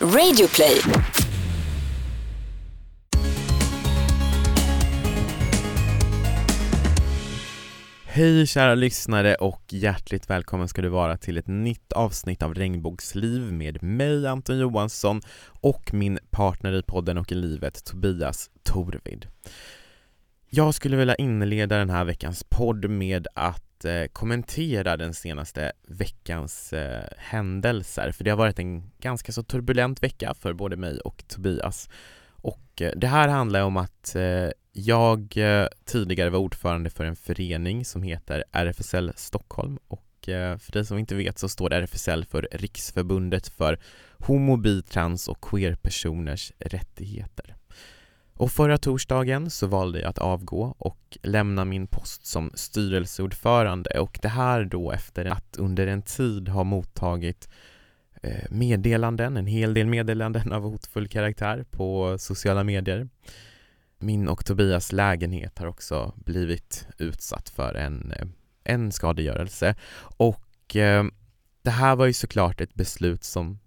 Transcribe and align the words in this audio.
Radioplay. 0.00 0.80
Hej 8.04 8.46
kära 8.46 8.74
lyssnare 8.74 9.34
och 9.34 9.62
hjärtligt 9.68 10.30
välkommen 10.30 10.68
ska 10.68 10.82
du 10.82 10.88
vara 10.88 11.16
till 11.16 11.38
ett 11.38 11.46
nytt 11.46 11.92
avsnitt 11.92 12.42
av 12.42 12.54
Regnbågsliv 12.54 13.52
med 13.52 13.82
mig 13.82 14.26
Anton 14.26 14.58
Johansson 14.58 15.20
och 15.60 15.94
min 15.94 16.18
partner 16.30 16.72
i 16.72 16.82
podden 16.82 17.18
och 17.18 17.32
i 17.32 17.34
livet 17.34 17.84
Tobias 17.84 18.50
Torvid. 18.62 19.26
Jag 20.50 20.74
skulle 20.74 20.96
vilja 20.96 21.14
inleda 21.14 21.78
den 21.78 21.90
här 21.90 22.04
veckans 22.04 22.44
podd 22.48 22.90
med 22.90 23.26
att 23.34 23.84
eh, 23.84 24.04
kommentera 24.12 24.96
den 24.96 25.14
senaste 25.14 25.72
veckans 25.88 26.72
eh, 26.72 27.04
händelser 27.16 28.12
för 28.12 28.24
det 28.24 28.30
har 28.30 28.36
varit 28.36 28.58
en 28.58 28.90
ganska 28.98 29.32
så 29.32 29.42
turbulent 29.42 30.02
vecka 30.02 30.34
för 30.34 30.52
både 30.52 30.76
mig 30.76 31.00
och 31.00 31.24
Tobias. 31.28 31.88
Och 32.28 32.82
eh, 32.82 32.92
det 32.96 33.06
här 33.06 33.28
handlar 33.28 33.62
om 33.62 33.76
att 33.76 34.14
eh, 34.14 34.48
jag 34.72 35.36
eh, 35.36 35.66
tidigare 35.84 36.30
var 36.30 36.38
ordförande 36.38 36.90
för 36.90 37.04
en 37.04 37.16
förening 37.16 37.84
som 37.84 38.02
heter 38.02 38.44
RFSL 38.52 39.12
Stockholm 39.16 39.78
och 39.88 40.28
eh, 40.28 40.58
för 40.58 40.72
dig 40.72 40.84
som 40.84 40.98
inte 40.98 41.14
vet 41.14 41.38
så 41.38 41.48
står 41.48 41.72
RFSL 41.72 42.24
för 42.24 42.48
Riksförbundet 42.52 43.48
för 43.48 43.78
homo, 44.18 44.56
bi, 44.56 44.82
trans 44.82 45.28
och 45.28 45.40
queerpersoners 45.40 46.52
rättigheter. 46.58 47.57
Och 48.38 48.52
förra 48.52 48.78
torsdagen 48.78 49.50
så 49.50 49.66
valde 49.66 50.00
jag 50.00 50.08
att 50.08 50.18
avgå 50.18 50.74
och 50.78 51.18
lämna 51.22 51.64
min 51.64 51.86
post 51.86 52.26
som 52.26 52.50
styrelseordförande 52.54 53.90
och 54.00 54.18
det 54.22 54.28
här 54.28 54.64
då 54.64 54.92
efter 54.92 55.24
att 55.24 55.56
under 55.56 55.86
en 55.86 56.02
tid 56.02 56.48
ha 56.48 56.64
mottagit 56.64 57.48
eh, 58.22 58.44
meddelanden, 58.50 59.36
en 59.36 59.46
hel 59.46 59.74
del 59.74 59.86
meddelanden 59.86 60.52
av 60.52 60.62
hotfull 60.62 61.08
karaktär 61.08 61.64
på 61.70 62.18
sociala 62.18 62.64
medier. 62.64 63.08
Min 63.98 64.28
och 64.28 64.44
Tobias 64.44 64.92
lägenhet 64.92 65.58
har 65.58 65.66
också 65.66 66.14
blivit 66.16 66.88
utsatt 66.98 67.48
för 67.48 67.74
en, 67.74 68.12
eh, 68.12 68.26
en 68.64 68.92
skadegörelse 68.92 69.74
och 70.00 70.76
eh, 70.76 71.04
det 71.62 71.70
här 71.70 71.96
var 71.96 72.06
ju 72.06 72.12
såklart 72.12 72.60
ett 72.60 72.74
beslut 72.74 73.24
som 73.24 73.58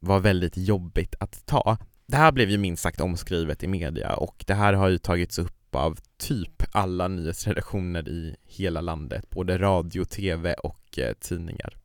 var 0.00 0.20
väldigt 0.20 0.56
jobbigt 0.56 1.14
att 1.20 1.46
ta. 1.46 1.78
Det 2.06 2.16
här 2.16 2.32
blev 2.32 2.50
ju 2.50 2.58
minst 2.58 2.82
sagt 2.82 3.00
omskrivet 3.00 3.62
i 3.62 3.66
media 3.66 4.14
och 4.14 4.44
det 4.46 4.54
här 4.54 4.72
har 4.72 4.88
ju 4.88 4.98
tagits 4.98 5.38
upp 5.38 5.74
av 5.74 5.98
typ 6.18 6.62
alla 6.72 7.08
nyhetsredaktioner 7.08 8.08
i 8.08 8.36
hela 8.44 8.80
landet, 8.80 9.30
både 9.30 9.58
radio, 9.58 10.04
tv 10.04 10.54
och 10.54 10.98
eh, 10.98 11.12
tidningar. 11.20 11.76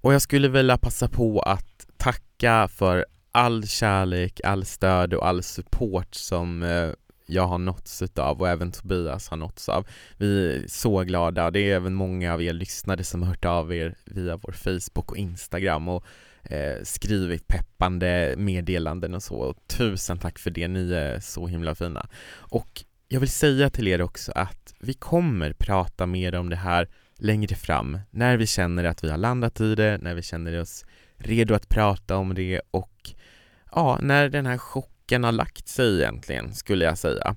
Och 0.00 0.14
jag 0.14 0.22
skulle 0.22 0.48
vilja 0.48 0.78
passa 0.78 1.08
på 1.08 1.40
att 1.40 1.86
tacka 1.96 2.68
för 2.68 3.06
all 3.32 3.66
kärlek, 3.66 4.40
all 4.44 4.64
stöd 4.64 5.14
och 5.14 5.26
all 5.26 5.42
support 5.42 6.14
som 6.14 6.62
eh, 6.62 6.90
jag 7.26 7.46
har 7.46 7.58
nåtts 7.58 8.02
utav 8.02 8.40
och 8.40 8.48
även 8.48 8.72
Tobias 8.72 9.28
har 9.28 9.36
nåtts 9.36 9.68
av. 9.68 9.86
Vi 10.16 10.56
är 10.56 10.68
så 10.68 11.00
glada, 11.00 11.50
det 11.50 11.60
är 11.60 11.76
även 11.76 11.94
många 11.94 12.34
av 12.34 12.42
er 12.42 12.52
lyssnare 12.52 13.04
som 13.04 13.22
har 13.22 13.28
hört 13.28 13.44
av 13.44 13.74
er 13.74 13.94
via 14.04 14.36
vår 14.36 14.52
Facebook 14.52 15.10
och 15.10 15.16
Instagram 15.16 15.88
och 15.88 16.04
eh, 16.44 16.82
skrivit 16.82 17.48
peppande 17.48 18.34
meddelanden 18.36 19.14
och 19.14 19.22
så. 19.22 19.36
Och 19.36 19.56
tusen 19.66 20.18
tack 20.18 20.38
för 20.38 20.50
det, 20.50 20.68
ni 20.68 20.92
är 20.92 21.20
så 21.20 21.46
himla 21.46 21.74
fina. 21.74 22.08
Och 22.34 22.84
jag 23.08 23.20
vill 23.20 23.30
säga 23.30 23.70
till 23.70 23.88
er 23.88 24.02
också 24.02 24.32
att 24.34 24.74
vi 24.78 24.94
kommer 24.94 25.52
prata 25.52 26.06
mer 26.06 26.34
om 26.34 26.48
det 26.48 26.56
här 26.56 26.88
längre 27.16 27.54
fram, 27.54 27.98
när 28.10 28.36
vi 28.36 28.46
känner 28.46 28.84
att 28.84 29.04
vi 29.04 29.10
har 29.10 29.18
landat 29.18 29.60
i 29.60 29.74
det, 29.74 29.98
när 30.02 30.14
vi 30.14 30.22
känner 30.22 30.60
oss 30.60 30.84
redo 31.16 31.54
att 31.54 31.68
prata 31.68 32.16
om 32.16 32.34
det 32.34 32.60
och 32.70 33.10
ja, 33.72 33.98
när 34.02 34.28
den 34.28 34.46
här 34.46 34.58
chocken 34.58 35.24
har 35.24 35.32
lagt 35.32 35.68
sig 35.68 36.00
egentligen, 36.00 36.54
skulle 36.54 36.84
jag 36.84 36.98
säga. 36.98 37.36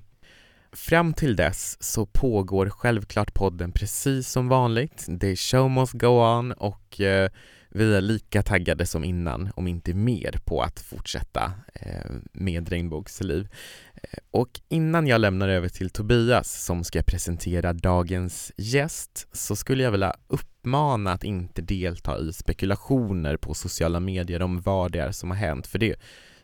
Fram 0.72 1.14
till 1.14 1.36
dess 1.36 1.82
så 1.82 2.06
pågår 2.06 2.70
självklart 2.70 3.34
podden 3.34 3.72
precis 3.72 4.28
som 4.28 4.48
vanligt. 4.48 5.06
The 5.20 5.36
show 5.36 5.70
must 5.70 5.92
go 5.92 6.38
on 6.38 6.52
och 6.52 7.00
eh, 7.00 7.30
vi 7.76 7.94
är 7.94 8.00
lika 8.00 8.42
taggade 8.42 8.86
som 8.86 9.04
innan, 9.04 9.50
om 9.54 9.68
inte 9.68 9.94
mer, 9.94 10.40
på 10.44 10.62
att 10.62 10.80
fortsätta 10.80 11.52
eh, 11.74 12.10
med 12.32 12.68
Regnbågsliv. 12.68 13.48
Eh, 13.94 14.18
och 14.30 14.60
innan 14.68 15.06
jag 15.06 15.20
lämnar 15.20 15.48
över 15.48 15.68
till 15.68 15.90
Tobias 15.90 16.64
som 16.64 16.84
ska 16.84 17.02
presentera 17.02 17.72
dagens 17.72 18.52
gäst 18.56 19.28
så 19.32 19.56
skulle 19.56 19.82
jag 19.82 19.90
vilja 19.90 20.14
uppmana 20.26 21.12
att 21.12 21.24
inte 21.24 21.62
delta 21.62 22.18
i 22.18 22.32
spekulationer 22.32 23.36
på 23.36 23.54
sociala 23.54 24.00
medier 24.00 24.42
om 24.42 24.60
vad 24.60 24.92
det 24.92 24.98
är 24.98 25.12
som 25.12 25.30
har 25.30 25.36
hänt, 25.36 25.66
för 25.66 25.78
det, 25.78 25.96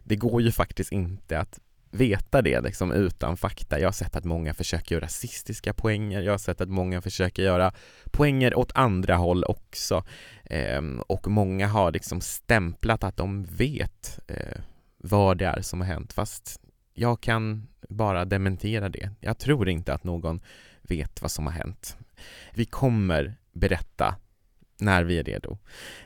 det 0.03 0.17
går 0.17 0.43
ju 0.43 0.53
faktiskt 0.53 0.93
inte 0.93 1.39
att 1.39 1.59
veta 1.93 2.43
det 2.43 2.61
liksom 2.61 2.93
utan 2.93 3.37
fakta. 3.37 3.81
Jag 3.81 3.87
har 3.87 3.93
sett 3.93 4.17
att 4.17 4.25
många 4.25 4.55
försöker 4.55 4.95
göra 4.95 5.05
rasistiska 5.05 5.73
poänger, 5.73 6.23
jag 6.23 6.33
har 6.33 6.39
sett 6.39 6.61
att 6.61 6.69
många 6.69 7.01
försöker 7.01 7.43
göra 7.43 7.73
poänger 8.11 8.55
åt 8.55 8.73
andra 8.75 9.17
håll 9.17 9.45
också 9.45 10.05
ehm, 10.45 11.01
och 11.01 11.29
många 11.29 11.67
har 11.67 11.93
liksom 11.93 12.21
stämplat 12.21 13.05
att 13.05 13.17
de 13.17 13.45
vet 13.45 14.21
eh, 14.29 14.61
vad 14.99 15.39
det 15.39 15.47
är 15.47 15.61
som 15.61 15.81
har 15.81 15.89
hänt 15.89 16.13
fast 16.13 16.61
jag 16.95 17.21
kan 17.21 17.69
bara 17.89 18.25
dementera 18.25 18.89
det. 18.89 19.11
Jag 19.21 19.39
tror 19.39 19.69
inte 19.69 19.95
att 19.95 20.05
någon 20.05 20.41
vet 20.83 21.23
vad 21.23 21.31
som 21.31 21.47
har 21.47 21.53
hänt. 21.53 21.97
Vi 22.55 22.65
kommer 22.65 23.35
berätta 23.53 24.17
när 24.81 25.05
vi 25.05 25.19
är 25.19 25.25
redo. 25.25 25.59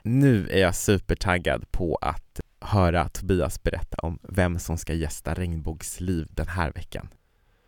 Nu 0.03 0.49
är 0.49 0.61
jag 0.61 0.75
supertaggad 0.75 1.71
på 1.71 1.97
att 1.97 2.41
höra 2.67 3.09
Tobias 3.09 3.63
berätta 3.63 3.97
om 3.97 4.19
vem 4.23 4.59
som 4.59 4.79
ska 4.79 4.95
gästa 4.95 5.35
Regnbågsliv 5.35 6.27
den 6.31 6.49
här 6.49 6.73
veckan. 6.73 7.09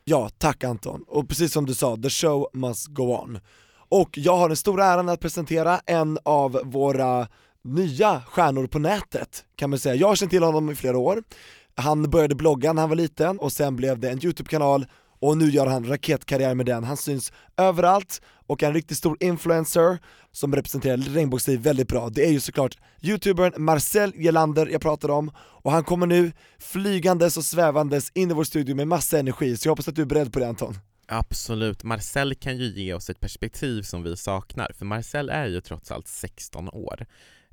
Ja, 0.05 0.29
tack 0.39 0.65
Anton. 0.65 1.05
Och 1.07 1.29
precis 1.29 1.53
som 1.53 1.67
du 1.67 1.75
sa, 1.75 1.97
the 1.97 2.11
show 2.11 2.49
must 2.53 2.87
go 2.87 3.03
on. 3.03 3.39
Och 3.89 4.19
jag 4.19 4.37
har 4.37 4.49
den 4.49 4.57
stora 4.57 4.85
äran 4.85 5.09
att 5.09 5.21
presentera 5.21 5.81
en 5.87 6.19
av 6.23 6.61
våra 6.65 7.29
nya 7.65 8.23
stjärnor 8.27 8.67
på 8.67 8.79
nätet, 8.79 9.45
kan 9.57 9.71
man 9.71 9.79
säga. 9.79 9.95
Jag 9.95 10.09
har 10.09 10.17
känt 10.17 10.31
till 10.31 10.43
honom 10.43 10.71
i 10.71 10.75
flera 10.75 10.99
år. 10.99 11.23
Han 11.75 12.11
började 12.11 12.35
blogga 12.35 12.73
när 12.73 12.83
han 12.83 12.89
var 12.89 12.97
liten 12.97 13.39
och 13.39 13.53
sen 13.53 13.77
blev 13.77 13.99
det 13.99 14.11
en 14.11 14.25
YouTube-kanal 14.25 14.87
och 15.21 15.39
nu 15.39 15.51
gör 15.51 15.67
han 15.67 15.87
raketkarriär 15.87 16.55
med 16.55 16.67
den. 16.67 16.85
Han 16.85 16.97
syns 16.97 17.33
överallt 17.57 18.23
och 18.47 18.63
är 18.63 18.67
en 18.67 18.75
riktigt 18.75 18.99
stor 18.99 19.17
influencer 19.21 19.99
som 20.33 20.55
representerar 20.55 20.97
regnbågsliv 20.97 21.61
väldigt 21.61 21.89
bra. 21.89 22.09
Det 22.09 22.25
är 22.27 22.31
ju 22.31 22.41
såklart 22.41 22.79
youtubern 23.03 23.65
Marcel 23.65 24.13
Gelander 24.17 24.67
jag 24.67 24.81
pratar 24.81 25.09
om 25.09 25.31
och 25.39 25.73
han 25.73 25.85
kommer 25.85 26.07
nu 26.07 26.33
flygandes 26.59 27.37
och 27.37 27.45
svävandes 27.45 28.11
in 28.15 28.31
i 28.31 28.35
vår 28.35 28.45
studio 28.45 28.75
med 28.75 28.89
massa 28.89 29.19
energi, 29.19 29.57
så 29.57 29.67
jag 29.67 29.73
hoppas 29.73 29.89
att 29.89 29.97
du 29.97 30.03
är 30.03 30.07
beredd 30.07 30.33
på 30.33 30.39
det 30.39 30.49
Anton. 30.49 30.75
Absolut, 31.11 31.85
Marcel 31.85 32.35
kan 32.35 32.57
ju 32.57 32.65
ge 32.65 32.95
oss 32.95 33.11
ett 33.11 33.21
perspektiv 33.21 33.83
som 33.83 34.03
vi 34.03 34.17
saknar, 34.17 34.73
för 34.79 34.85
Marcel 34.85 35.29
är 35.29 35.47
ju 35.47 35.61
trots 35.61 35.91
allt 35.91 36.09
16 36.09 36.69
år. 36.69 37.07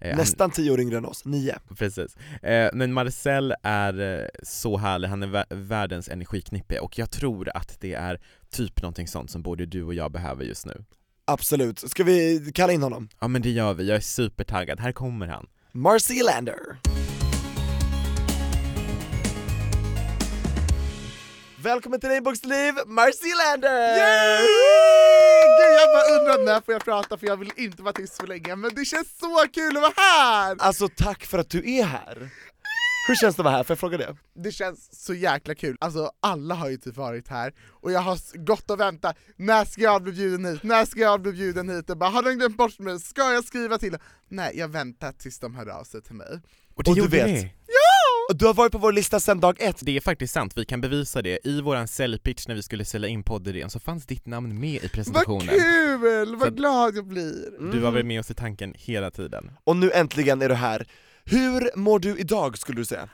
Eh, 0.10 0.18
Nästan 0.18 0.52
10 0.52 0.72
år 0.72 0.80
yngre 0.80 0.98
än 0.98 1.06
oss, 1.06 1.26
9. 1.26 1.56
Precis. 1.78 2.16
Eh, 2.44 2.70
men 2.74 2.94
Marcel 2.94 3.54
är 3.64 4.20
eh, 4.22 4.28
så 4.44 4.78
härlig, 4.78 5.08
han 5.08 5.24
är 5.24 5.56
världens 5.56 6.10
energiknippe 6.10 6.80
och 6.80 7.00
jag 7.00 7.12
tror 7.12 7.50
att 7.58 7.78
det 7.80 7.94
är 7.94 8.20
typ 8.50 8.82
någonting 8.82 9.08
sånt 9.08 9.32
som 9.32 9.42
både 9.42 9.66
du 9.66 9.84
och 9.84 9.94
jag 9.94 10.12
behöver 10.12 10.44
just 10.44 10.66
nu. 10.66 10.84
Absolut, 11.26 11.80
ska 11.80 12.04
vi 12.04 12.52
kalla 12.54 12.74
in 12.74 12.84
honom? 12.84 13.10
Ja 13.20 13.28
men 13.28 13.42
det 13.42 13.50
gör 13.50 13.74
vi, 13.74 13.88
jag 13.88 13.96
är 13.98 14.02
supertaggad, 14.02 14.80
här 14.80 14.92
kommer 14.92 15.28
han. 15.28 15.48
Marcy 15.72 16.22
Lander. 16.24 16.56
Välkommen 21.66 22.00
till 22.00 22.10
Regnbågsliv, 22.10 22.74
Marcy 22.86 23.34
Lander! 23.46 23.98
Yay! 23.98 24.48
Gud, 25.58 25.74
jag 25.80 25.88
bara 25.96 26.20
undrar 26.20 26.46
när 26.46 26.62
får 26.62 26.74
jag 26.74 26.86
prata 26.86 27.18
för 27.18 27.28
jag 27.28 27.38
vill 27.38 27.52
inte 27.58 27.84
vara 27.84 27.94
tyst 27.94 28.18
för 28.22 28.28
länge, 28.28 28.56
men 28.56 28.76
det 28.76 28.86
känns 28.86 29.18
så 29.18 29.46
kul 29.54 29.78
att 29.78 29.82
vara 29.84 29.94
här! 29.98 30.56
Alltså 30.60 30.90
tack 30.98 31.26
för 31.26 31.38
att 31.38 31.50
du 31.50 31.72
är 31.78 31.84
här! 31.84 32.30
Hur 33.08 33.16
känns 33.16 33.36
det 33.36 33.42
att 33.42 33.44
vara 33.44 33.56
här? 33.56 33.64
Får 33.64 33.74
jag 33.74 33.80
fråga 33.80 33.98
det? 33.98 34.16
Det 34.36 34.52
känns 34.52 35.06
så 35.06 35.14
jäkla 35.14 35.56
kul, 35.56 35.78
alltså 35.80 36.12
alla 36.20 36.56
har 36.56 36.70
ju 36.70 36.78
typ 36.78 36.98
varit 36.98 37.28
här, 37.28 37.54
och 37.82 37.92
jag 37.92 38.00
har 38.00 38.46
gått 38.46 38.72
och 38.72 38.80
väntat, 38.80 39.18
när 39.36 39.66
ska 39.66 39.82
jag 39.82 40.04
bli 40.04 40.12
bjuden 40.12 40.46
hit? 40.46 40.64
När 40.64 40.86
ska 40.86 41.00
jag 41.00 41.22
bli 41.22 41.32
bjuden 41.32 41.70
hit? 41.70 41.90
Och 41.90 41.98
bara, 41.98 42.10
har 42.10 42.24
de 42.24 42.32
glömt 42.32 42.58
bort 42.58 42.80
mig? 42.80 43.00
Ska 43.00 43.34
jag 43.34 43.46
skriva 43.46 43.78
till 43.78 43.98
Nej, 44.30 44.52
jag 44.56 44.68
väntar 44.68 45.12
tills 45.12 45.40
de 45.40 45.56
hör 45.56 45.70
av 45.70 45.84
sig 45.84 46.02
till 46.02 46.16
mig. 46.16 46.42
Och 46.76 46.88
och 46.88 46.96
du 46.96 47.08
vet, 47.08 47.28
ni? 47.28 47.54
Du 48.34 48.46
har 48.46 48.54
varit 48.54 48.72
på 48.72 48.78
vår 48.78 48.92
lista 48.92 49.20
sedan 49.20 49.40
dag 49.40 49.62
ett! 49.62 49.78
Det 49.82 49.98
är 49.98 50.02
faktiskt 50.02 50.34
sant, 50.34 50.54
vi 50.56 50.66
kan 50.66 50.82
bevisa 50.82 51.22
det. 51.22 51.48
I 51.48 51.62
våran 51.62 51.88
säljpitch 51.88 52.48
när 52.48 52.56
vi 52.56 52.64
skulle 52.64 52.86
sälja 52.86 53.10
in 53.10 53.24
poddidén 53.24 53.70
så 53.70 53.80
fanns 53.80 54.06
ditt 54.06 54.26
namn 54.26 54.60
med 54.60 54.84
i 54.84 54.90
presentationen. 54.90 55.48
Vad 55.48 55.56
kul! 56.02 56.36
Vad 56.36 56.58
glad 56.58 56.96
jag 56.96 57.08
blir! 57.08 57.58
Mm. 57.58 57.72
Du 57.72 57.84
har 57.84 57.92
varit 57.92 58.06
med 58.06 58.20
oss 58.20 58.32
i 58.32 58.34
tanken 58.34 58.74
hela 58.78 59.12
tiden. 59.12 59.52
Och 59.64 59.78
nu 59.78 59.92
äntligen 59.92 60.42
är 60.42 60.50
du 60.50 60.56
här. 60.56 60.88
Hur 61.26 61.78
mår 61.78 62.00
du 62.00 62.18
idag 62.18 62.58
skulle 62.58 62.82
du 62.82 62.86
säga? 62.86 63.10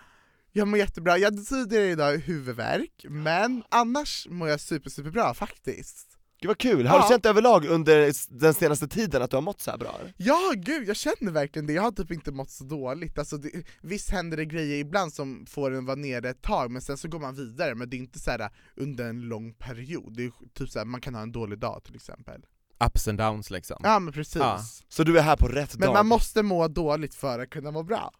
Jag 0.51 0.67
mår 0.67 0.79
jättebra, 0.79 1.17
jag 1.17 1.25
hade 1.25 1.43
tidigare 1.43 1.85
idag 1.85 2.17
huvudvärk, 2.17 3.05
men 3.09 3.63
annars 3.69 4.27
mår 4.29 4.49
jag 4.49 4.59
super, 4.59 4.89
super 4.89 5.09
bra 5.09 5.33
faktiskt. 5.33 6.07
Gud 6.41 6.47
vad 6.49 6.57
kul, 6.57 6.87
har 6.87 6.97
Ja. 6.97 7.03
du 7.03 7.09
känt 7.13 7.25
överlag 7.25 7.65
under 7.65 8.11
den 8.39 8.53
senaste 8.53 8.87
tiden 8.87 9.21
att 9.21 9.29
du 9.29 9.37
har 9.37 9.41
mått 9.41 9.61
så 9.61 9.71
här 9.71 9.77
bra? 9.77 9.99
Ja 10.17 10.51
gud, 10.55 10.87
jag 10.87 10.95
känner 10.95 11.31
verkligen 11.31 11.67
det, 11.67 11.73
jag 11.73 11.81
har 11.83 11.91
typ 11.91 12.11
inte 12.11 12.31
mått 12.31 12.49
så 12.49 12.63
dåligt. 12.63 13.19
Alltså, 13.19 13.37
det, 13.37 13.49
visst 13.81 14.09
händer 14.09 14.37
det 14.37 14.45
grejer 14.45 14.77
ibland 14.77 15.13
som 15.13 15.45
får 15.49 15.71
en 15.75 15.85
vara 15.85 15.95
nere 15.95 16.29
ett 16.29 16.41
tag, 16.41 16.71
men 16.71 16.81
sen 16.81 16.97
så 16.97 17.07
går 17.07 17.19
man 17.19 17.35
vidare, 17.35 17.75
men 17.75 17.89
det 17.89 17.95
är 17.95 17.99
inte 17.99 18.19
så 18.19 18.31
här 18.31 18.49
under 18.75 19.09
en 19.09 19.21
lång 19.21 19.53
period. 19.53 20.13
Det 20.17 20.23
är 20.23 20.31
typ 20.53 20.69
så 20.69 20.79
här, 20.79 20.85
man 20.85 21.01
kan 21.01 21.15
ha 21.15 21.21
en 21.21 21.31
dålig 21.31 21.59
dag 21.59 21.81
till 21.83 21.95
exempel. 21.95 22.41
Ups 22.85 23.07
and 23.07 23.17
downs 23.17 23.49
liksom. 23.51 23.77
Ja 23.83 23.99
men 23.99 24.13
precis. 24.13 24.35
Ja. 24.35 24.59
Så 24.89 25.03
du 25.03 25.17
är 25.17 25.21
här 25.21 25.35
på 25.35 25.47
rätt 25.47 25.77
Men 25.77 25.85
dag? 25.87 25.93
man 25.93 26.07
måste 26.07 26.43
må 26.43 26.67
dåligt 26.67 27.15
för 27.15 27.39
att 27.39 27.49
kunna 27.49 27.71
må 27.71 27.83
bra. 27.83 28.11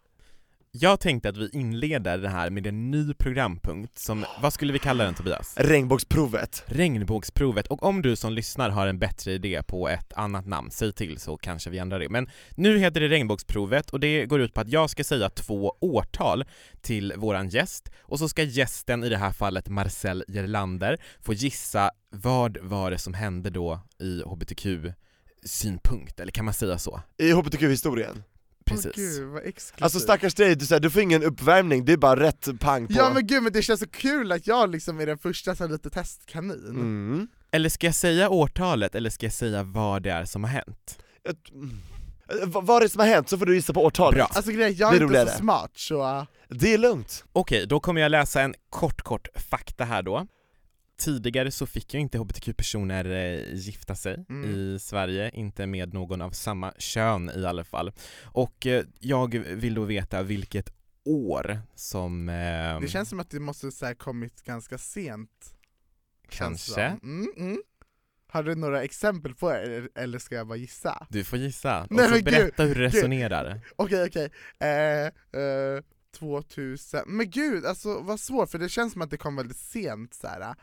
Jag 0.74 1.00
tänkte 1.00 1.28
att 1.28 1.36
vi 1.36 1.48
inleder 1.52 2.18
det 2.18 2.28
här 2.28 2.50
med 2.50 2.66
en 2.66 2.90
ny 2.90 3.14
programpunkt 3.14 3.98
som, 3.98 4.24
vad 4.42 4.52
skulle 4.52 4.72
vi 4.72 4.78
kalla 4.78 5.04
den 5.04 5.14
Tobias? 5.14 5.54
Regnbågsprovet. 5.56 6.64
Regnbågsprovet, 6.66 7.66
och 7.66 7.82
om 7.82 8.02
du 8.02 8.16
som 8.16 8.32
lyssnar 8.32 8.70
har 8.70 8.86
en 8.86 8.98
bättre 8.98 9.32
idé 9.32 9.62
på 9.66 9.88
ett 9.88 10.12
annat 10.12 10.46
namn, 10.46 10.70
säg 10.70 10.92
till 10.92 11.18
så 11.18 11.36
kanske 11.36 11.70
vi 11.70 11.78
ändrar 11.78 11.98
det. 11.98 12.08
Men 12.08 12.30
nu 12.54 12.78
heter 12.78 13.00
det 13.00 13.08
Regnbågsprovet 13.08 13.90
och 13.90 14.00
det 14.00 14.26
går 14.26 14.40
ut 14.40 14.54
på 14.54 14.60
att 14.60 14.68
jag 14.68 14.90
ska 14.90 15.04
säga 15.04 15.30
två 15.30 15.76
årtal 15.80 16.44
till 16.80 17.12
våran 17.16 17.48
gäst 17.48 17.90
och 18.00 18.18
så 18.18 18.28
ska 18.28 18.42
gästen, 18.42 19.04
i 19.04 19.08
det 19.08 19.18
här 19.18 19.32
fallet 19.32 19.68
Marcel 19.68 20.24
Gerlander, 20.28 21.00
få 21.20 21.32
gissa 21.32 21.90
vad 22.10 22.58
var 22.62 22.90
det 22.90 22.98
som 22.98 23.14
hände 23.14 23.50
då 23.50 23.80
i 23.98 24.22
hbtq-synpunkt, 24.22 26.20
eller 26.20 26.32
kan 26.32 26.44
man 26.44 26.54
säga 26.54 26.78
så? 26.78 27.00
I 27.18 27.32
hbtq-historien. 27.32 28.22
Precis. 28.76 28.92
Åh 28.96 29.02
gud 29.20 29.28
vad 29.28 29.42
exklusivt. 29.42 29.82
Alltså 29.82 30.00
stackars 30.00 30.34
dig, 30.34 30.56
du, 30.56 30.66
så 30.66 30.74
här, 30.74 30.80
du 30.80 30.90
får 30.90 31.02
ingen 31.02 31.22
uppvärmning, 31.22 31.84
det 31.84 31.92
är 31.92 31.96
bara 31.96 32.20
rätt 32.20 32.48
pang 32.60 32.86
på. 32.86 32.92
Ja 32.96 33.10
men 33.14 33.26
gud 33.26 33.42
men 33.42 33.52
det 33.52 33.62
känns 33.62 33.80
så 33.80 33.88
kul 33.88 34.32
att 34.32 34.46
jag 34.46 34.70
liksom 34.70 35.00
är 35.00 35.06
den 35.06 35.18
första 35.18 35.54
som 35.56 35.70
lite 35.70 35.90
testkanin. 35.90 36.66
Mm. 36.68 37.28
Eller 37.50 37.68
ska 37.68 37.86
jag 37.86 37.94
säga 37.94 38.28
årtalet, 38.28 38.94
eller 38.94 39.10
ska 39.10 39.26
jag 39.26 39.32
säga 39.32 39.62
vad 39.62 40.02
det 40.02 40.10
är 40.10 40.24
som 40.24 40.44
har 40.44 40.50
hänt? 40.50 40.98
Ett- 41.28 41.50
mm. 41.52 41.70
Vad 42.46 42.76
är 42.76 42.80
det 42.80 42.88
som 42.88 43.00
har 43.00 43.06
hänt 43.06 43.28
så 43.28 43.38
får 43.38 43.46
du 43.46 43.54
gissa 43.54 43.72
på 43.72 43.84
årtalet. 43.84 44.16
Bra. 44.16 44.24
Alltså 44.32 44.52
grejen, 44.52 44.74
jag 44.76 44.94
är 44.96 45.00
är 45.00 45.04
inte 45.04 45.26
så 45.32 45.38
smart 45.38 45.70
så... 45.74 46.26
Det 46.48 46.74
är 46.74 46.78
lugnt. 46.78 47.24
Okej, 47.32 47.66
då 47.66 47.80
kommer 47.80 48.00
jag 48.00 48.10
läsa 48.10 48.42
en 48.42 48.54
kort, 48.70 49.02
kort 49.02 49.28
fakta 49.50 49.84
här 49.84 50.02
då. 50.02 50.26
Tidigare 51.04 51.50
så 51.50 51.66
fick 51.66 51.94
ju 51.94 52.00
inte 52.00 52.18
hbtq-personer 52.18 53.04
eh, 53.04 53.54
gifta 53.54 53.94
sig 53.94 54.24
Mm. 54.28 54.50
i 54.50 54.78
Sverige, 54.80 55.30
inte 55.34 55.66
med 55.66 55.94
någon 55.94 56.22
av 56.22 56.30
samma 56.30 56.72
kön 56.78 57.30
i 57.36 57.46
alla 57.46 57.64
fall. 57.64 57.92
Och 58.24 58.66
eh, 58.66 58.84
jag 59.00 59.38
vill 59.38 59.74
då 59.74 59.84
veta 59.84 60.22
vilket 60.22 60.72
år 61.04 61.58
som... 61.74 62.28
Eh, 62.28 62.80
Det 62.80 62.88
känns 62.88 63.08
som 63.08 63.20
att 63.20 63.30
det 63.30 63.40
måste 63.40 63.72
så 63.72 63.94
kommit 63.94 64.42
ganska 64.44 64.78
sent. 64.78 65.54
kanske? 66.28 66.82
Mm, 66.82 67.32
mm. 67.36 67.62
Har 68.28 68.42
du 68.42 68.54
några 68.54 68.82
exempel 68.84 69.34
på 69.34 69.50
det, 69.50 69.88
eller, 69.94 70.18
ska 70.18 70.34
jag 70.34 70.46
bara 70.46 70.58
gissa? 70.58 71.06
Du 71.10 71.24
får 71.24 71.38
gissa, 71.38 71.82
och 71.82 71.90
Nej, 71.90 72.04
så 72.04 72.10
men 72.10 72.24
gud, 72.24 72.24
berätta 72.24 72.62
hur 72.62 72.74
du 72.74 72.80
resonerar. 72.80 73.60
Okej 73.76 74.06
okej, 74.06 74.30
eh, 74.58 75.06
eh, 75.42 75.82
2000, 76.18 77.00
men 77.06 77.30
gud 77.30 77.66
alltså 77.66 78.00
vad 78.00 78.20
svårt 78.20 78.50
för 78.50 78.58
det 78.58 78.68
känns 78.68 78.92
som 78.92 79.02
att 79.02 79.10
det 79.10 79.16
kom 79.16 79.36
väldigt 79.36 79.56
sent 79.56 80.14
så 80.14 80.26
här. 80.26 80.54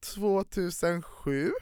2007? 0.00 1.52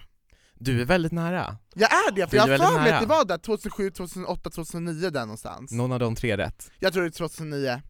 Du 0.58 0.80
är 0.80 0.84
väldigt 0.84 1.12
nära. 1.12 1.56
Jag 1.74 1.92
är 1.92 2.12
det, 2.12 2.26
för 2.26 2.36
Du 2.36 2.42
är 2.42 2.48
jag 2.48 2.58
har 2.58 2.72
för 2.72 2.80
mig 2.80 2.92
att 2.92 3.00
det 3.00 3.06
var 3.06 3.24
där 3.24 3.38
2007, 3.38 3.90
2008, 3.90 4.50
2009 4.50 5.10
där 5.10 5.20
någonstans. 5.20 5.72
Någon 5.72 5.92
av 5.92 5.98
de 5.98 6.14
tre 6.14 6.36
rätt. 6.36 6.70
Jag 6.78 6.92
tror 6.92 7.02
det 7.02 7.08
är 7.08 7.10
2009. 7.10 7.80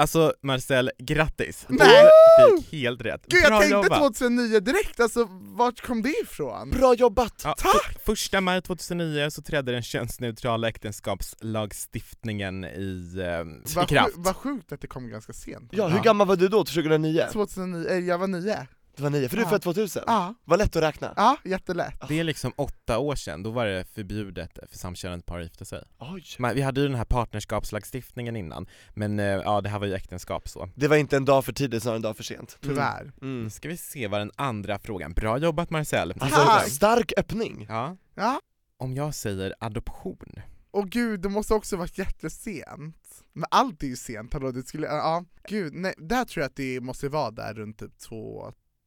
Alltså 0.00 0.34
Marcel, 0.42 0.90
grattis! 0.98 1.66
Nej! 1.68 2.04
Du 2.50 2.62
fick 2.62 2.72
helt 2.72 3.00
rätt. 3.00 3.22
Gud 3.28 3.42
jag 3.42 3.50
Bra 3.50 3.60
tänkte 3.60 3.76
jobbat. 3.76 3.98
2009 3.98 4.60
direkt, 4.60 5.00
alltså 5.00 5.28
vart 5.40 5.80
kom 5.80 6.02
det 6.02 6.14
ifrån? 6.22 6.70
Bra 6.70 6.94
jobbat! 6.94 7.40
Ja, 7.44 7.54
för, 7.58 8.00
första 8.04 8.40
maj 8.40 8.62
2009 8.62 9.30
så 9.30 9.42
trädde 9.42 9.72
den 9.72 9.82
könsneutrala 9.82 10.68
äktenskapslagstiftningen 10.68 12.64
i, 12.64 13.14
eh, 13.18 13.40
i 13.72 13.74
Vad 13.76 13.88
kraft. 13.88 14.12
Vad 14.14 14.36
sjukt 14.36 14.72
att 14.72 14.80
det 14.80 14.86
kom 14.86 15.08
ganska 15.08 15.32
sent. 15.32 15.68
Ja, 15.72 15.88
hur 15.88 16.00
gammal 16.00 16.26
var 16.26 16.36
du 16.36 16.48
då, 16.48 16.64
2009? 16.64 17.26
2009, 17.32 17.88
eh, 17.88 17.98
jag 17.98 18.18
var 18.18 18.26
nio. 18.26 18.66
Du 19.00 19.02
var 19.04 19.10
nio, 19.10 19.28
för 19.28 19.36
du 19.36 19.42
är 19.42 19.46
Ja. 19.46 19.50
född 19.50 19.62
2000? 19.62 20.02
Ja, 20.06 20.34
Var 20.44 20.56
lätt 20.56 20.76
att 20.76 20.82
räkna? 20.82 21.12
ja 21.16 21.36
jättelätt. 21.44 22.08
Det 22.08 22.20
är 22.20 22.24
liksom 22.24 22.52
åtta 22.56 22.98
år 22.98 23.14
sedan, 23.14 23.42
då 23.42 23.50
var 23.50 23.66
det 23.66 23.84
förbjudet 23.84 24.58
för 24.70 24.78
samkönade 24.78 25.22
par 25.22 25.38
att 25.38 25.44
gifta 25.44 25.64
sig. 25.64 25.82
Oj. 25.98 26.24
Men 26.38 26.54
vi 26.54 26.62
hade 26.62 26.80
ju 26.80 26.86
den 26.86 26.96
här 26.96 27.04
partnerskapslagstiftningen 27.04 28.36
innan, 28.36 28.66
men 28.94 29.18
eh, 29.18 29.24
ja 29.26 29.60
det 29.60 29.68
här 29.68 29.78
var 29.78 29.86
ju 29.86 29.94
äktenskap 29.94 30.48
så. 30.48 30.68
Det 30.74 30.88
var 30.88 30.96
inte 30.96 31.16
en 31.16 31.24
dag 31.24 31.44
för 31.44 31.52
tidigt, 31.52 31.82
snarare 31.82 31.96
en 31.96 32.02
dag 32.02 32.16
för 32.16 32.24
sent. 32.24 32.58
Tyvärr. 32.60 33.00
Mm. 33.02 33.12
Nu 33.20 33.26
Mm. 33.38 33.50
ska 33.50 33.68
vi 33.68 33.76
se 33.76 34.08
vad 34.08 34.20
den 34.20 34.30
andra 34.36 34.78
frågan, 34.78 35.12
bra 35.12 35.38
jobbat 35.38 35.70
Marcel! 35.70 36.14
Alltså, 36.20 36.40
Tack. 36.44 36.68
stark 36.68 37.12
öppning. 37.16 37.66
Ja, 37.68 37.96
Ja. 38.14 38.40
om 38.76 38.94
jag 38.94 39.14
säger 39.14 39.54
adoption, 39.60 40.32
Och 40.70 40.90
gud, 40.90 41.20
det 41.20 41.28
måste 41.28 41.54
också 41.54 41.76
varit 41.76 41.98
jättesent. 41.98 42.96
Men 43.32 43.44
allt 43.50 43.82
är 43.82 43.86
ju 43.86 43.96
sent, 43.96 44.32
hallå, 44.32 44.52
det 44.52 44.62
skulle, 44.62 44.86
ja, 44.86 45.24
gud, 45.48 45.74
nej, 45.74 45.94
där 45.98 46.24
tror 46.24 46.42
jag 46.42 46.48
att 46.48 46.56
det 46.56 46.80
måste 46.80 47.08
vara 47.08 47.30
där 47.30 47.54
runt 47.54 47.78
typ 47.78 47.92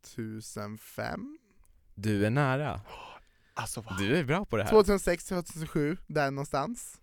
2005? 0.04 1.38
du 1.96 2.26
är 2.26 2.30
nära. 2.30 2.82
Alltså 3.54 3.82
wow. 3.82 3.98
Du 3.98 4.18
är 4.18 4.24
bra 4.24 4.46
på 4.46 4.58
det 4.58 4.64
här. 4.64 4.70
2006, 4.70 5.26
2007, 5.26 5.98
där 6.08 6.32
någonstans. 6.32 7.02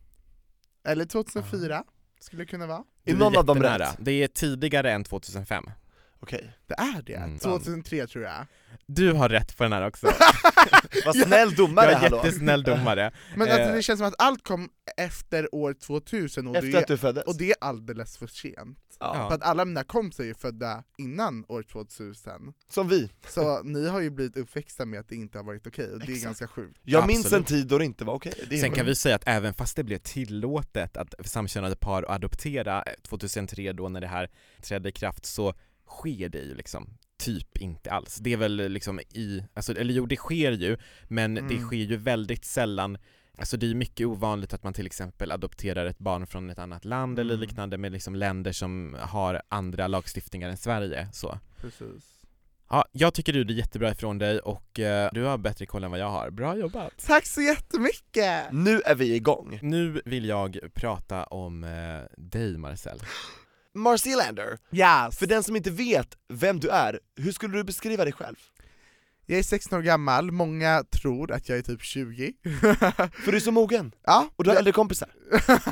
Eller 0.84 1.04
2004, 1.04 1.84
skulle 2.20 2.42
det 2.42 2.46
kunna 2.46 2.66
vara. 2.66 2.84
Är 3.04 3.14
någon 3.14 3.36
av 3.36 3.44
dem 3.44 3.62
rätt? 3.62 3.96
Det 3.98 4.12
är 4.12 4.28
tidigare 4.28 4.92
än 4.92 5.04
2005. 5.04 5.64
Okej. 6.20 6.52
Det 6.66 6.74
är 6.74 7.02
det, 7.02 7.14
Mm. 7.14 7.38
2003 7.38 8.06
tror 8.06 8.24
jag. 8.24 8.46
Du 8.86 9.12
har 9.12 9.28
rätt 9.28 9.56
på 9.56 9.62
den 9.62 9.72
här 9.72 9.86
också. 9.86 10.06
Vad 11.06 11.16
snäll 11.16 11.54
domare 11.54 11.86
Jag 11.86 11.94
är 11.94 11.98
hallå! 11.98 12.16
jättesnäll 12.24 12.62
domare. 12.62 13.12
Men 13.36 13.48
Eh. 13.48 13.54
alltså, 13.54 13.72
det 13.74 13.82
känns 13.82 13.98
som 13.98 14.08
att 14.08 14.14
allt 14.18 14.44
kom 14.44 14.68
efter 14.96 15.54
år 15.54 15.72
2000 15.74 16.46
och, 16.46 16.56
Efter 16.56 16.72
det, 16.72 16.78
att 16.78 16.86
du 16.86 16.96
föddes? 16.96 17.24
och 17.24 17.36
det 17.38 17.50
är 17.50 17.56
alldeles 17.60 18.16
för 18.18 18.26
sent. 18.26 18.78
ja. 19.00 19.28
För 19.28 19.34
att 19.34 19.42
alla 19.42 19.64
mina 19.64 19.84
kompisar 19.84 20.24
är 20.24 20.28
ju 20.28 20.34
födda 20.34 20.84
innan 20.98 21.44
år 21.48 21.62
2000, 21.62 22.52
Som 22.68 22.88
vi. 22.88 23.10
så 23.28 23.62
ni 23.62 23.88
har 23.88 24.00
ju 24.00 24.10
blivit 24.10 24.36
uppväxta 24.36 24.84
med 24.84 25.00
att 25.00 25.08
det 25.08 25.14
inte 25.16 25.38
har 25.38 25.44
varit 25.44 25.66
okej, 25.66 25.92
och 25.92 25.98
det 25.98 26.04
är 26.04 26.10
Exakt. 26.10 26.24
ganska 26.24 26.48
sjukt. 26.48 26.80
Jag 26.82 27.06
minns 27.06 27.26
Absolut. 27.26 27.50
en 27.50 27.56
tid 27.56 27.66
då 27.66 27.78
det 27.78 27.84
inte 27.84 28.04
var 28.04 28.14
okej. 28.14 28.32
Det 28.48 28.54
är 28.56 28.60
Sen 28.60 28.72
kan 28.72 28.86
vi 28.86 28.94
säga 28.94 29.14
att 29.16 29.22
även 29.26 29.54
fast 29.54 29.76
det 29.76 29.84
blev 29.84 29.98
tillåtet 29.98 30.96
att 30.96 31.14
samkönade 31.28 31.76
par 31.76 32.02
att 32.02 32.10
adoptera 32.10 32.82
eh, 32.82 32.92
2003 33.02 33.72
då 33.72 33.88
när 33.88 34.00
det 34.00 34.06
här 34.06 34.30
trädde 34.62 34.88
i 34.88 34.92
kraft 34.92 35.26
så 35.26 35.54
sker 35.90 36.28
det 36.28 36.38
ju 36.38 36.54
liksom 36.54 36.88
typ 37.18 37.58
inte 37.58 37.90
alls. 37.90 38.16
Det 38.16 38.32
är 38.32 38.36
väl 38.36 38.68
liksom 38.68 39.00
i, 39.00 39.44
alltså, 39.54 39.72
eller 39.78 39.94
jo 39.94 40.06
det 40.06 40.16
sker 40.16 40.52
ju, 40.52 40.76
men 41.08 41.34
det 41.34 41.40
Mm. 41.40 41.60
sker 41.66 41.76
ju 41.76 41.96
väldigt 41.96 42.44
sällan 42.44 42.98
Alltså 43.38 43.56
det 43.56 43.70
är 43.70 43.74
mycket 43.74 44.06
ovanligt 44.06 44.52
att 44.54 44.62
man 44.62 44.72
till 44.72 44.86
exempel 44.86 45.32
adopterar 45.32 45.86
ett 45.86 45.98
barn 45.98 46.26
från 46.26 46.50
ett 46.50 46.58
annat 46.58 46.84
land 46.84 47.18
eller 47.18 47.34
Mm. 47.34 47.40
liknande 47.40 47.78
med 47.78 47.92
liksom 47.92 48.14
länder 48.14 48.52
som 48.52 48.96
har 49.00 49.42
andra 49.48 49.86
lagstiftningar 49.86 50.48
än 50.48 50.56
Sverige 50.56 51.08
så. 51.12 51.38
Precis. 51.60 52.04
Ja, 52.70 52.84
jag 52.92 53.14
tycker 53.14 53.32
du 53.32 53.38
gjorde 53.38 53.52
jättebra 53.52 53.90
ifrån 53.90 54.18
dig 54.18 54.38
och 54.38 54.80
eh, 54.80 55.10
du 55.12 55.22
har 55.24 55.38
bättre 55.38 55.66
koll 55.66 55.84
än 55.84 55.90
vad 55.90 56.00
jag 56.00 56.10
har. 56.10 56.30
Bra 56.30 56.56
jobbat! 56.56 56.92
Tack 57.06 57.26
så 57.26 57.40
jättemycket! 57.40 58.52
Nu 58.52 58.80
är 58.80 58.94
vi 58.94 59.14
igång. 59.14 59.58
Nu 59.62 60.02
vill 60.04 60.24
jag 60.24 60.58
prata 60.74 61.24
om 61.24 61.64
eh, 61.64 62.00
dig 62.16 62.58
Marcel. 62.58 62.98
Marcy 63.74 64.14
Lander, 64.14 64.58
Yes. 64.72 65.18
för 65.18 65.26
den 65.26 65.42
som 65.42 65.56
inte 65.56 65.70
vet 65.70 66.14
vem 66.28 66.60
du 66.60 66.68
är, 66.68 67.00
hur 67.16 67.32
skulle 67.32 67.56
du 67.56 67.64
beskriva 67.64 68.04
dig 68.04 68.12
själv? 68.12 68.36
Jag 69.30 69.38
är 69.38 69.42
16 69.42 69.78
år 69.78 69.82
gammal, 69.82 70.30
många 70.32 70.84
tror 70.90 71.32
att 71.32 71.48
jag 71.48 71.58
är 71.58 71.62
typ 71.62 71.82
20. 71.82 72.32
För 73.24 73.30
du 73.30 73.36
är 73.36 73.40
så 73.40 73.52
mogen, 73.52 73.92
ja, 74.06 74.28
och 74.36 74.44
du 74.44 74.50
har 74.50 74.56
äldre 74.56 74.72
kompisar. 74.72 75.08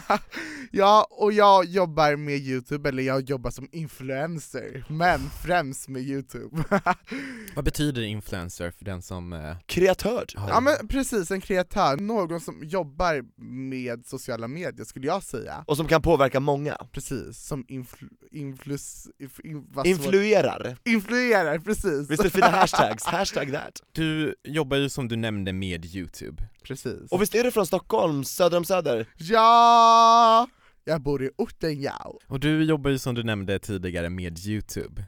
ja, 0.70 1.06
och 1.10 1.32
jag 1.32 1.64
jobbar 1.64 2.16
med 2.16 2.36
youtube, 2.38 2.88
eller 2.88 3.02
jag 3.02 3.30
jobbar 3.30 3.50
som 3.50 3.68
influencer, 3.72 4.84
men 4.88 5.20
främst 5.44 5.88
med 5.88 6.02
youtube. 6.02 6.64
Vad 7.54 7.64
betyder 7.64 8.02
influencer 8.02 8.70
för 8.70 8.84
den 8.84 9.02
som... 9.02 9.32
Eh, 9.32 9.56
Kreatör. 9.66 10.24
har- 10.36 10.48
ja 10.48 10.60
men 10.60 10.88
precis, 10.88 11.30
en 11.30 11.40
kreatör, 11.40 11.96
någon 11.96 12.40
som 12.40 12.60
jobbar 12.64 13.24
med 13.72 14.06
sociala 14.06 14.48
medier 14.48 14.84
skulle 14.84 15.06
jag 15.06 15.22
säga. 15.22 15.64
Och 15.66 15.76
som 15.76 15.86
kan 15.88 16.02
påverka 16.02 16.40
många. 16.40 16.76
Precis, 16.92 17.38
som 17.46 17.64
influ... 17.68 18.08
Influs... 18.30 19.06
Inf, 19.18 19.40
in, 19.44 19.66
vad 19.72 19.86
svårt- 19.86 19.90
Influerar. 19.96 20.76
influerar, 20.84 21.58
precis! 21.58 22.10
Visst 22.10 22.20
är 22.20 22.24
det 22.24 22.30
fina 22.30 22.46
hashtags? 22.50 23.04
Hashtag 23.04 23.47
that. 23.52 23.82
Du 23.92 24.34
jobbar 24.44 24.76
ju 24.76 24.88
som 24.88 25.08
du 25.08 25.16
nämnde 25.16 25.52
med 25.52 25.84
youtube. 25.84 26.42
precis. 26.62 27.12
Och 27.12 27.22
visst 27.22 27.34
är 27.34 27.44
du 27.44 27.50
från 27.50 27.66
Stockholm, 27.66 28.24
söder 28.24 28.56
om 28.56 28.64
Söder? 28.64 29.06
Ja! 29.16 30.48
Jag 30.84 31.00
bor 31.02 31.22
i 31.22 31.30
orten 31.36 31.80
Jao. 31.80 32.18
Och 32.26 32.40
du 32.40 32.64
jobbar 32.64 32.90
ju 32.90 32.98
som 32.98 33.14
du 33.14 33.22
nämnde 33.22 33.58
tidigare 33.58 34.10
med 34.10 34.38
youtube. 34.38 35.06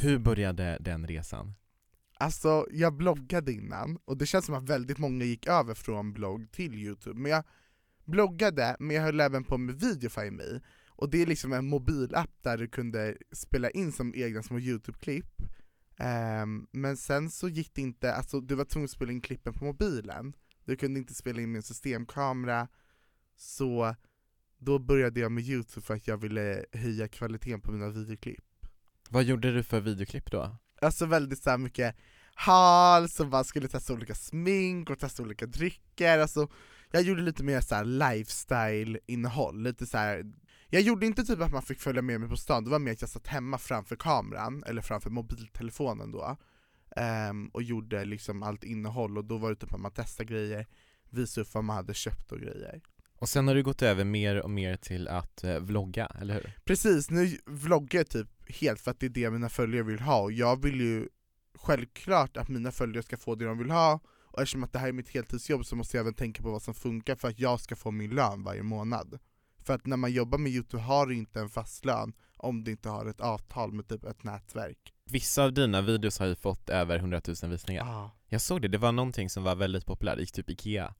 Hur 0.00 0.18
började 0.18 0.78
den 0.80 1.06
resan? 1.06 1.54
Alltså, 2.18 2.66
jag 2.70 2.96
bloggade 2.96 3.52
innan, 3.52 3.98
och 4.04 4.16
det 4.16 4.26
känns 4.26 4.46
som 4.46 4.54
att 4.54 4.68
väldigt 4.68 4.98
många 4.98 5.24
gick 5.24 5.46
över 5.46 5.74
från 5.74 6.12
blogg 6.12 6.52
till 6.52 6.74
youtube, 6.74 7.20
men 7.20 7.30
jag 7.30 7.44
bloggade, 8.04 8.76
men 8.78 8.96
jag 8.96 9.02
höll 9.02 9.20
även 9.20 9.44
på 9.44 9.58
med 9.58 9.80
Videofy 9.80 10.30
Me, 10.30 10.60
och 10.88 11.10
det 11.10 11.22
är 11.22 11.26
liksom 11.26 11.52
en 11.52 11.66
mobilapp 11.66 12.30
där 12.42 12.58
du 12.58 12.68
kunde 12.68 13.16
spela 13.32 13.70
in 13.70 13.92
som 13.92 14.14
egna 14.16 14.42
små 14.42 14.58
youtube-klipp, 14.58 15.42
Ehm, 15.98 16.66
men 16.72 16.96
sen 16.96 17.30
så 17.30 17.48
gick 17.48 17.74
det 17.74 17.82
inte, 17.82 18.14
alltså 18.14 18.40
du 18.40 18.54
var 18.54 18.64
tvungen 18.64 18.84
att 18.84 18.90
spela 18.90 19.12
in 19.12 19.20
klippen 19.20 19.54
på 19.54 19.64
mobilen, 19.64 20.32
du 20.64 20.76
kunde 20.76 21.00
inte 21.00 21.14
spela 21.14 21.40
in 21.40 21.52
med 21.52 21.58
en 21.58 21.62
systemkamera, 21.62 22.68
så 23.36 23.94
då 24.58 24.78
började 24.78 25.20
jag 25.20 25.32
med 25.32 25.44
youtube 25.44 25.86
för 25.86 25.94
att 25.94 26.08
jag 26.08 26.16
ville 26.16 26.64
höja 26.72 27.08
kvaliteten 27.08 27.60
på 27.60 27.72
mina 27.72 27.88
videoklipp. 27.88 28.44
Vad 29.10 29.24
gjorde 29.24 29.52
du 29.52 29.62
för 29.62 29.80
videoklipp 29.80 30.30
då? 30.30 30.56
Alltså 30.80 31.06
väldigt 31.06 31.42
så 31.42 31.58
mycket 31.58 31.96
hal, 32.34 33.08
som 33.08 33.30
man 33.30 33.44
skulle 33.44 33.68
testa 33.68 33.92
olika 33.92 34.14
smink 34.14 34.90
och 34.90 34.98
testa 34.98 35.22
olika 35.22 35.46
drycker, 35.46 36.18
alltså 36.18 36.48
jag 36.90 37.02
gjorde 37.02 37.22
lite 37.22 37.44
mer 37.44 37.60
så 37.60 37.74
här 37.74 37.84
lifestyle-innehåll, 37.84 39.62
lite 39.62 39.86
så 39.86 39.98
här. 39.98 40.24
Jag 40.76 40.82
gjorde 40.82 41.06
inte 41.06 41.24
typ 41.24 41.40
att 41.40 41.52
man 41.52 41.62
fick 41.62 41.80
följa 41.80 42.02
med 42.02 42.20
mig 42.20 42.28
på 42.28 42.36
stan, 42.36 42.64
det 42.64 42.70
var 42.70 42.78
mer 42.78 42.92
att 42.92 43.00
jag 43.00 43.10
satt 43.10 43.26
hemma 43.26 43.58
framför 43.58 43.96
kameran, 43.96 44.64
eller 44.66 44.82
framför 44.82 45.10
mobiltelefonen 45.10 46.12
då, 46.12 46.36
ehm, 46.96 47.48
och 47.48 47.62
gjorde 47.62 48.04
liksom 48.04 48.42
allt 48.42 48.64
innehåll, 48.64 49.18
och 49.18 49.24
då 49.24 49.36
var 49.36 49.50
det 49.50 49.56
typ 49.56 49.74
att 49.74 49.80
man 49.80 49.92
testade 49.92 50.32
grejer, 50.32 50.66
visade 51.10 51.44
upp 51.44 51.54
vad 51.54 51.64
man 51.64 51.76
hade 51.76 51.94
köpt 51.94 52.32
och 52.32 52.38
grejer. 52.38 52.80
Och 53.18 53.28
sen 53.28 53.48
har 53.48 53.54
du 53.54 53.62
gått 53.62 53.82
över 53.82 54.04
mer 54.04 54.42
och 54.42 54.50
mer 54.50 54.76
till 54.76 55.08
att 55.08 55.44
eh, 55.44 55.58
vlogga, 55.58 56.06
eller 56.06 56.34
hur? 56.34 56.52
Precis, 56.64 57.10
nu 57.10 57.38
vloggar 57.46 58.00
jag 58.00 58.08
typ 58.08 58.28
helt 58.60 58.80
för 58.80 58.90
att 58.90 59.00
det 59.00 59.06
är 59.06 59.10
det 59.10 59.30
mina 59.30 59.48
följare 59.48 59.82
vill 59.82 60.00
ha, 60.00 60.22
och 60.22 60.32
jag 60.32 60.62
vill 60.62 60.80
ju 60.80 61.08
självklart 61.54 62.36
att 62.36 62.48
mina 62.48 62.72
följare 62.72 63.02
ska 63.02 63.16
få 63.16 63.34
det 63.34 63.44
de 63.44 63.58
vill 63.58 63.70
ha, 63.70 64.00
och 64.22 64.42
eftersom 64.42 64.64
att 64.64 64.72
det 64.72 64.78
här 64.78 64.88
är 64.88 64.92
mitt 64.92 65.08
heltidsjobb 65.08 65.66
så 65.66 65.76
måste 65.76 65.96
jag 65.96 66.02
även 66.02 66.14
tänka 66.14 66.42
på 66.42 66.50
vad 66.50 66.62
som 66.62 66.74
funkar 66.74 67.16
för 67.16 67.28
att 67.28 67.38
jag 67.38 67.60
ska 67.60 67.76
få 67.76 67.90
min 67.90 68.10
lön 68.10 68.42
varje 68.42 68.62
månad. 68.62 69.18
För 69.66 69.74
att 69.74 69.86
när 69.86 69.96
man 69.96 70.12
jobbar 70.12 70.38
med 70.38 70.52
youtube 70.52 70.82
har 70.82 71.06
du 71.06 71.14
inte 71.14 71.40
en 71.40 71.48
fast 71.48 71.84
lön 71.84 72.12
om 72.36 72.64
du 72.64 72.70
inte 72.70 72.88
har 72.88 73.06
ett 73.06 73.20
avtal 73.20 73.72
med 73.72 73.88
typ 73.88 74.04
ett 74.04 74.24
nätverk. 74.24 74.78
Vissa 75.10 75.44
av 75.44 75.52
dina 75.52 75.80
videos 75.80 76.18
har 76.18 76.26
ju 76.26 76.34
fått 76.34 76.70
över 76.70 76.96
100 76.96 77.20
000 77.42 77.50
visningar. 77.50 77.82
Ah. 77.84 78.10
Jag 78.28 78.40
såg 78.40 78.62
det, 78.62 78.68
det 78.68 78.78
var 78.78 78.92
någonting 78.92 79.30
som 79.30 79.42
var 79.42 79.54
väldigt 79.54 79.86
populärt, 79.86 80.18
i 80.18 80.26
typ 80.26 80.50
Ikea. 80.50 80.94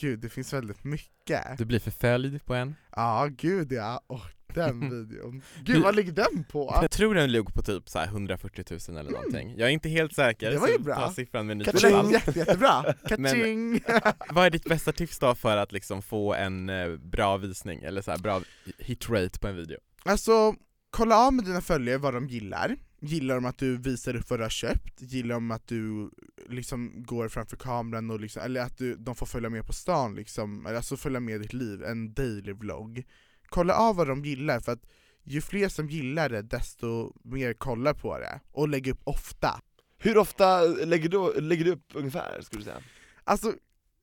Gud, 0.00 0.18
det 0.20 0.28
finns 0.28 0.52
väldigt 0.52 0.84
mycket. 0.84 1.58
Du 1.58 1.64
blir 1.64 1.78
förföljd 1.78 2.44
på 2.44 2.54
en. 2.54 2.74
Ja, 2.96 3.28
gud 3.36 3.72
ja. 3.72 4.00
Och 4.06 4.20
den 4.54 4.80
videon. 5.08 5.42
Gud, 5.64 5.82
vad 5.82 5.96
ligger 5.96 6.12
den 6.12 6.44
på? 6.44 6.78
Jag 6.82 6.90
tror 6.90 7.14
den 7.14 7.32
låg 7.32 7.54
på 7.54 7.62
typ 7.62 7.88
så 7.88 7.98
här 7.98 8.06
140 8.06 8.64
000 8.88 8.98
eller 8.98 9.10
någonting. 9.10 9.54
Jag 9.56 9.68
är 9.68 9.72
inte 9.72 9.88
helt 9.88 10.14
säker, 10.14 10.50
Det 10.50 10.58
var 10.58 10.68
ju 10.68 10.78
bra. 10.78 10.94
ta 10.96 11.12
siffran 11.12 11.46
med 11.46 11.52
en 11.54 11.58
nypa 11.58 11.72
salt. 11.78 12.12
jätte, 12.12 12.38
jättebra. 12.38 12.94
Kaching! 13.08 13.80
Vad 14.30 14.46
är 14.46 14.50
ditt 14.50 14.64
bästa 14.64 14.92
tips 14.92 15.18
då 15.18 15.34
för 15.34 15.56
att 15.56 15.72
liksom 15.72 16.02
få 16.02 16.34
en 16.34 16.68
eh, 16.68 16.88
bra 16.96 17.36
visning, 17.36 17.82
eller 17.82 18.02
så 18.02 18.10
här 18.10 18.18
bra 18.18 18.40
hitrate 18.78 19.38
på 19.38 19.48
en 19.48 19.56
video? 19.56 19.78
Alltså, 20.04 20.54
kolla 20.90 21.16
av 21.26 21.32
med 21.32 21.44
dina 21.44 21.60
följare 21.60 21.98
vad 21.98 22.14
de 22.14 22.28
gillar. 22.28 22.76
Gillar 23.00 23.34
de 23.34 23.44
att 23.44 23.58
du 23.58 23.76
visar 23.76 24.16
upp 24.16 24.30
vad 24.30 24.38
du 24.38 24.42
har 24.42 24.50
köpt? 24.50 25.02
Gillar 25.02 25.34
de 25.34 25.50
att 25.50 25.66
du 25.66 26.10
liksom 26.48 27.02
går 27.02 27.28
framför 27.28 27.56
kameran 27.56 28.10
och 28.10 28.20
liksom, 28.20 28.42
eller 28.42 28.60
att 28.60 28.78
du, 28.78 28.96
de 28.96 29.14
får 29.14 29.26
följa 29.26 29.50
med 29.50 29.66
på 29.66 29.72
stan 29.72 30.14
liksom, 30.14 30.66
eller 30.66 30.76
alltså 30.76 30.96
följa 30.96 31.20
med 31.20 31.40
ditt 31.40 31.52
liv, 31.52 31.84
en 31.84 32.14
daily 32.14 32.52
vlogg. 32.52 33.04
Kolla 33.48 33.74
av 33.74 33.96
vad 33.96 34.08
de 34.08 34.24
gillar 34.24 34.60
för 34.60 34.72
att 34.72 34.86
ju 35.24 35.40
fler 35.40 35.68
som 35.68 35.88
gillar 35.88 36.28
det 36.28 36.42
desto 36.42 37.12
mer 37.22 37.52
kollar 37.52 37.94
på 37.94 38.18
det, 38.18 38.40
och 38.52 38.68
lägg 38.68 38.88
upp 38.88 39.00
ofta. 39.04 39.60
Hur 39.98 40.18
ofta 40.18 40.62
lägger 40.62 41.08
du, 41.08 41.40
lägger 41.40 41.64
du 41.64 41.70
upp 41.70 41.90
ungefär, 41.94 42.40
skulle 42.42 42.60
du 42.60 42.64
säga? 42.64 42.82
Alltså, 43.24 43.54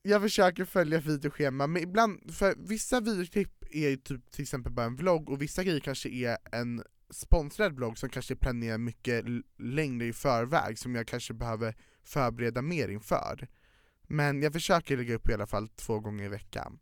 jag 0.02 0.22
försöker 0.22 0.66
följa 0.66 1.00
videoschema, 1.00 1.68
men 1.68 1.84
ibland, 1.84 2.36
för 2.36 2.56
vissa 2.58 3.00
videoklipp 3.00 3.64
är 3.72 3.90
ju 3.90 3.98
typ 3.98 4.32
till 4.32 4.42
exempel 4.42 4.72
bara 4.72 4.86
en 4.86 4.96
vlogg, 4.96 5.30
och 5.30 5.42
vissa 5.42 5.64
grejer 5.64 5.80
kanske 5.80 6.10
är 6.10 6.38
en 6.52 6.84
sponsrad 7.10 7.76
vlogg 7.76 7.98
som 7.98 8.10
kanske 8.10 8.36
planerar 8.36 8.78
mycket 8.78 9.26
längre 9.60 10.06
i 10.06 10.14
förväg, 10.14 10.80
som 10.80 10.96
jag 10.96 11.08
kanske 11.08 11.34
behöver 11.34 11.76
förbereda 12.04 12.62
mer 12.62 12.88
inför. 12.88 13.48
Men 14.08 14.42
jag 14.42 14.54
försöker 14.54 14.98
lägga 14.98 15.16
upp 15.16 15.30
i 15.30 15.34
alla 15.34 15.48
fall 15.48 15.68
två 15.68 16.00
gånger 16.00 16.26
i 16.26 16.28
veckan. 16.28 16.80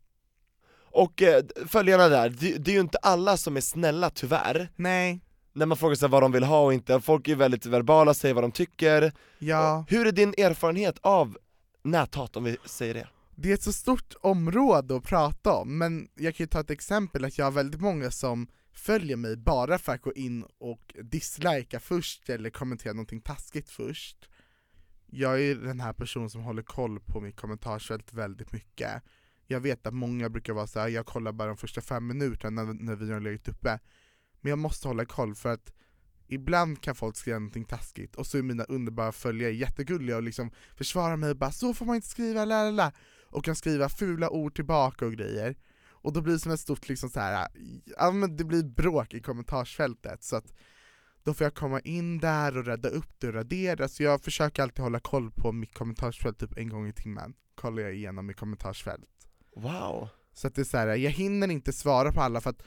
Och 0.76 1.22
eh, 1.22 1.44
följarna 1.68 2.08
där, 2.08 2.30
det, 2.30 2.58
det 2.58 2.72
är 2.72 2.76
ju 2.76 2.82
inte 2.82 2.98
alla 2.98 3.38
som 3.38 3.58
är 3.58 3.62
snälla 3.62 4.10
tyvärr, 4.10 4.72
Nej, 4.76 5.20
när 5.54 5.66
man 5.66 5.78
frågar 5.78 5.96
sig 5.96 6.10
vad 6.10 6.22
de 6.24 6.32
vill 6.32 6.44
ha 6.44 6.66
och 6.66 6.74
inte, 6.74 7.02
folk 7.02 7.28
är 7.28 7.36
väldigt 7.36 7.66
verbala, 7.66 8.14
säger 8.14 8.36
vad 8.36 8.44
de 8.44 8.52
tycker. 8.52 9.14
ja, 9.40 9.86
Hur 9.90 10.08
är 10.08 10.12
din 10.12 10.34
erfarenhet 10.38 10.98
av 11.02 11.38
näthat 11.84 12.36
om 12.38 12.44
vi 12.44 12.58
säger 12.66 12.94
det? 12.94 13.08
det 13.36 13.50
är 13.50 13.54
ett 13.54 13.64
så 13.64 13.74
stort 13.74 14.14
område 14.22 14.96
att 14.96 15.04
prata 15.04 15.54
om, 15.54 15.78
men 15.78 16.08
jag 16.16 16.36
kan 16.36 16.44
ju 16.44 16.48
ta 16.48 16.60
ett 16.60 16.70
exempel 16.72 17.26
att 17.26 17.38
jag 17.38 17.46
har 17.46 17.52
väldigt 17.52 17.82
många 17.82 18.12
som 18.12 18.48
följer 18.74 19.18
mig 19.18 19.38
bara 19.38 19.78
för 19.78 19.94
att 19.94 20.02
gå 20.02 20.14
in 20.14 20.46
och 20.58 20.96
dislika 21.04 21.80
först 21.80 22.30
eller 22.30 22.50
kommentera 22.50 22.94
någonting 22.94 23.22
taskigt 23.22 23.70
först. 23.70 24.30
Jag 25.06 25.42
är 25.42 25.56
den 25.56 25.80
här 25.80 25.94
personen 25.94 26.30
som 26.30 26.42
håller 26.42 26.64
koll 26.64 27.00
på 27.00 27.22
mitt 27.22 27.36
kommentarsfält 27.36 28.14
väldigt 28.14 28.52
mycket. 28.52 29.04
Jag 29.48 29.60
vet 29.60 29.88
att 29.88 29.94
många 29.94 30.30
brukar 30.30 30.54
vara 30.54 30.68
så 30.68 30.80
här, 30.80 30.88
jag 30.88 31.06
kollar 31.06 31.32
bara 31.32 31.48
de 31.48 31.58
första 31.58 31.82
fem 31.82 32.08
minuterna 32.08 32.64
när, 32.64 32.74
när 32.74 32.96
videon 32.96 33.14
har 33.14 33.22
legat 33.22 33.48
uppe. 33.48 33.80
Men 34.42 34.50
jag 34.50 34.60
måste 34.60 34.88
hålla 34.88 35.06
koll 35.06 35.36
för 35.36 35.50
att 35.54 35.74
ibland 36.28 36.82
kan 36.82 36.96
folk 36.96 37.16
skriva 37.16 37.40
någonting 37.40 37.66
taskigt 37.66 38.16
och 38.16 38.28
så 38.28 38.38
är 38.38 38.42
mina 38.42 38.64
underbara 38.64 39.12
följare 39.12 39.52
jättegulliga 39.52 40.18
och 40.18 40.24
liksom 40.24 40.52
försvarar 40.76 41.18
mig 41.18 41.30
och 41.30 41.38
bara 41.38 41.52
'så 41.52 41.74
får 41.74 41.86
man 41.86 41.96
inte 41.96 42.08
skriva, 42.08 42.46
la 42.46 42.72
la 42.72 42.84
la' 42.84 42.92
och 43.30 43.46
kan 43.46 43.56
skriva 43.56 43.90
fula 43.90 44.30
ord 44.30 44.56
tillbaka 44.56 45.06
och 45.06 45.14
grejer. 45.14 45.56
Och 46.04 46.14
då 46.14 46.22
blir 46.22 46.34
det 46.34 46.40
som 46.40 46.52
ett 46.52 46.60
stort 46.60 46.90
liksom 46.90 47.10
så 47.10 47.20
här, 47.20 47.48
ja 47.98 48.12
men 48.12 48.38
det 48.38 48.44
blir 48.44 48.64
bråk 48.64 49.14
i 49.14 49.22
kommentarsfältet 49.22 50.24
så 50.24 50.36
att 50.36 50.54
då 51.24 51.34
får 51.34 51.46
jag 51.46 51.54
komma 51.54 51.80
in 51.80 52.20
där 52.20 52.58
och 52.58 52.66
rädda 52.66 52.90
upp 52.90 53.20
det 53.20 53.28
och 53.28 53.34
radera, 53.34 53.88
så 53.88 54.04
jag 54.04 54.22
försöker 54.22 54.64
alltid 54.64 54.84
hålla 54.84 55.00
koll 55.00 55.32
på 55.32 55.52
mitt 55.52 55.74
kommentarsfält 55.74 56.40
typ 56.40 56.58
en 56.58 56.70
gång 56.70 56.88
i 56.88 56.94
timmen, 56.94 57.34
kollar 57.56 57.84
jag 57.84 57.96
igenom 57.96 58.26
mitt 58.26 58.38
kommentarsfält. 58.38 59.10
Wow. 59.56 60.10
Så 60.34 60.48
att 60.48 60.56
det 60.56 60.62
är 60.62 60.66
så 60.66 60.78
här, 60.78 60.88
jag 60.88 61.12
hinner 61.12 61.52
inte 61.52 61.74
svara 61.74 62.12
på 62.12 62.22
alla 62.22 62.42
för 62.42 62.50
att 62.50 62.64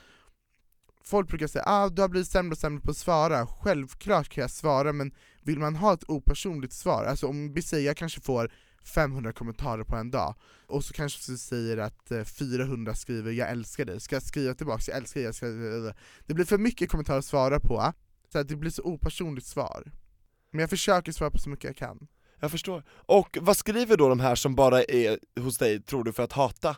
folk 1.04 1.28
brukar 1.28 1.46
säga 1.46 1.64
ah, 1.66 1.88
du 1.88 2.02
har 2.02 2.08
blivit 2.08 2.28
sämre 2.28 2.52
och 2.52 2.58
sämre 2.58 2.80
på 2.80 2.90
att 2.90 2.96
svara, 2.96 3.46
självklart 3.46 4.28
kan 4.28 4.42
jag 4.42 4.50
svara 4.50 4.92
men 4.92 5.14
vill 5.42 5.58
man 5.58 5.76
ha 5.76 5.94
ett 5.94 6.04
opersonligt 6.10 6.72
svar, 6.72 7.04
alltså 7.04 7.26
om 7.26 7.52
vi 7.52 7.62
säger 7.62 7.86
jag 7.86 7.96
kanske 7.96 8.20
får 8.20 8.52
500 8.88 9.32
kommentarer 9.32 9.84
på 9.84 9.96
en 9.96 10.10
dag, 10.10 10.34
och 10.66 10.84
så 10.84 10.94
kanske 10.94 11.32
du 11.32 11.38
säger 11.38 11.76
att 11.78 12.10
eh, 12.10 12.24
400 12.24 12.94
skriver 12.94 13.32
'jag 13.32 13.50
älskar 13.50 13.84
dig' 13.84 14.00
ska 14.00 14.16
jag 14.16 14.22
skriva 14.22 14.54
tillbaka 14.54 14.82
'jag 14.86 14.96
älskar 14.96 15.20
dig' 15.20 15.24
jag 15.24 15.34
ska... 15.34 15.46
Det 16.26 16.34
blir 16.34 16.44
för 16.44 16.58
mycket 16.58 16.90
kommentarer 16.90 17.18
att 17.18 17.24
svara 17.24 17.60
på, 17.60 17.92
så 18.32 18.38
att 18.38 18.48
det 18.48 18.56
blir 18.56 18.70
så 18.70 18.82
opersonligt 18.82 19.46
svar. 19.46 19.92
Men 20.50 20.60
jag 20.60 20.70
försöker 20.70 21.12
svara 21.12 21.30
på 21.30 21.38
så 21.38 21.50
mycket 21.50 21.64
jag 21.64 21.76
kan. 21.76 22.08
Jag 22.40 22.50
förstår. 22.50 22.84
Och 22.88 23.38
vad 23.40 23.56
skriver 23.56 23.96
då 23.96 24.08
de 24.08 24.20
här 24.20 24.34
som 24.34 24.54
bara 24.54 24.82
är 24.82 25.18
hos 25.40 25.58
dig, 25.58 25.82
tror 25.82 26.04
du, 26.04 26.12
för 26.12 26.22
att 26.22 26.32
hata? 26.32 26.76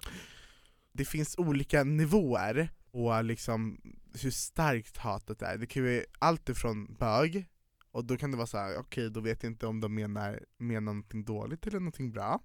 det 0.99 1.05
finns 1.05 1.39
olika 1.39 1.85
nivåer 1.85 2.69
och 2.91 3.25
liksom 3.25 3.81
hur 4.23 4.31
starkt 4.31 4.97
hatet 4.97 5.43
är. 5.43 5.59
Det 5.59 5.67
kan 5.67 5.85
ju 5.85 5.95
vara 5.95 6.05
allt 6.19 6.49
ifrån 6.49 6.97
bög, 6.99 7.47
och 7.93 8.05
då 8.05 8.17
kan 8.17 8.31
det 8.31 8.37
vara 8.37 8.47
så 8.47 8.59
här: 8.59 8.79
okej 8.79 9.11
då 9.11 9.21
vet 9.21 9.43
jag 9.43 9.53
inte 9.53 9.67
om 9.67 9.81
de 9.81 9.95
menar, 9.95 10.41
menar 10.59 10.81
någonting 10.81 11.25
dåligt 11.25 11.67
eller 11.67 11.81
någonting 11.81 12.13
bra. 12.13 12.41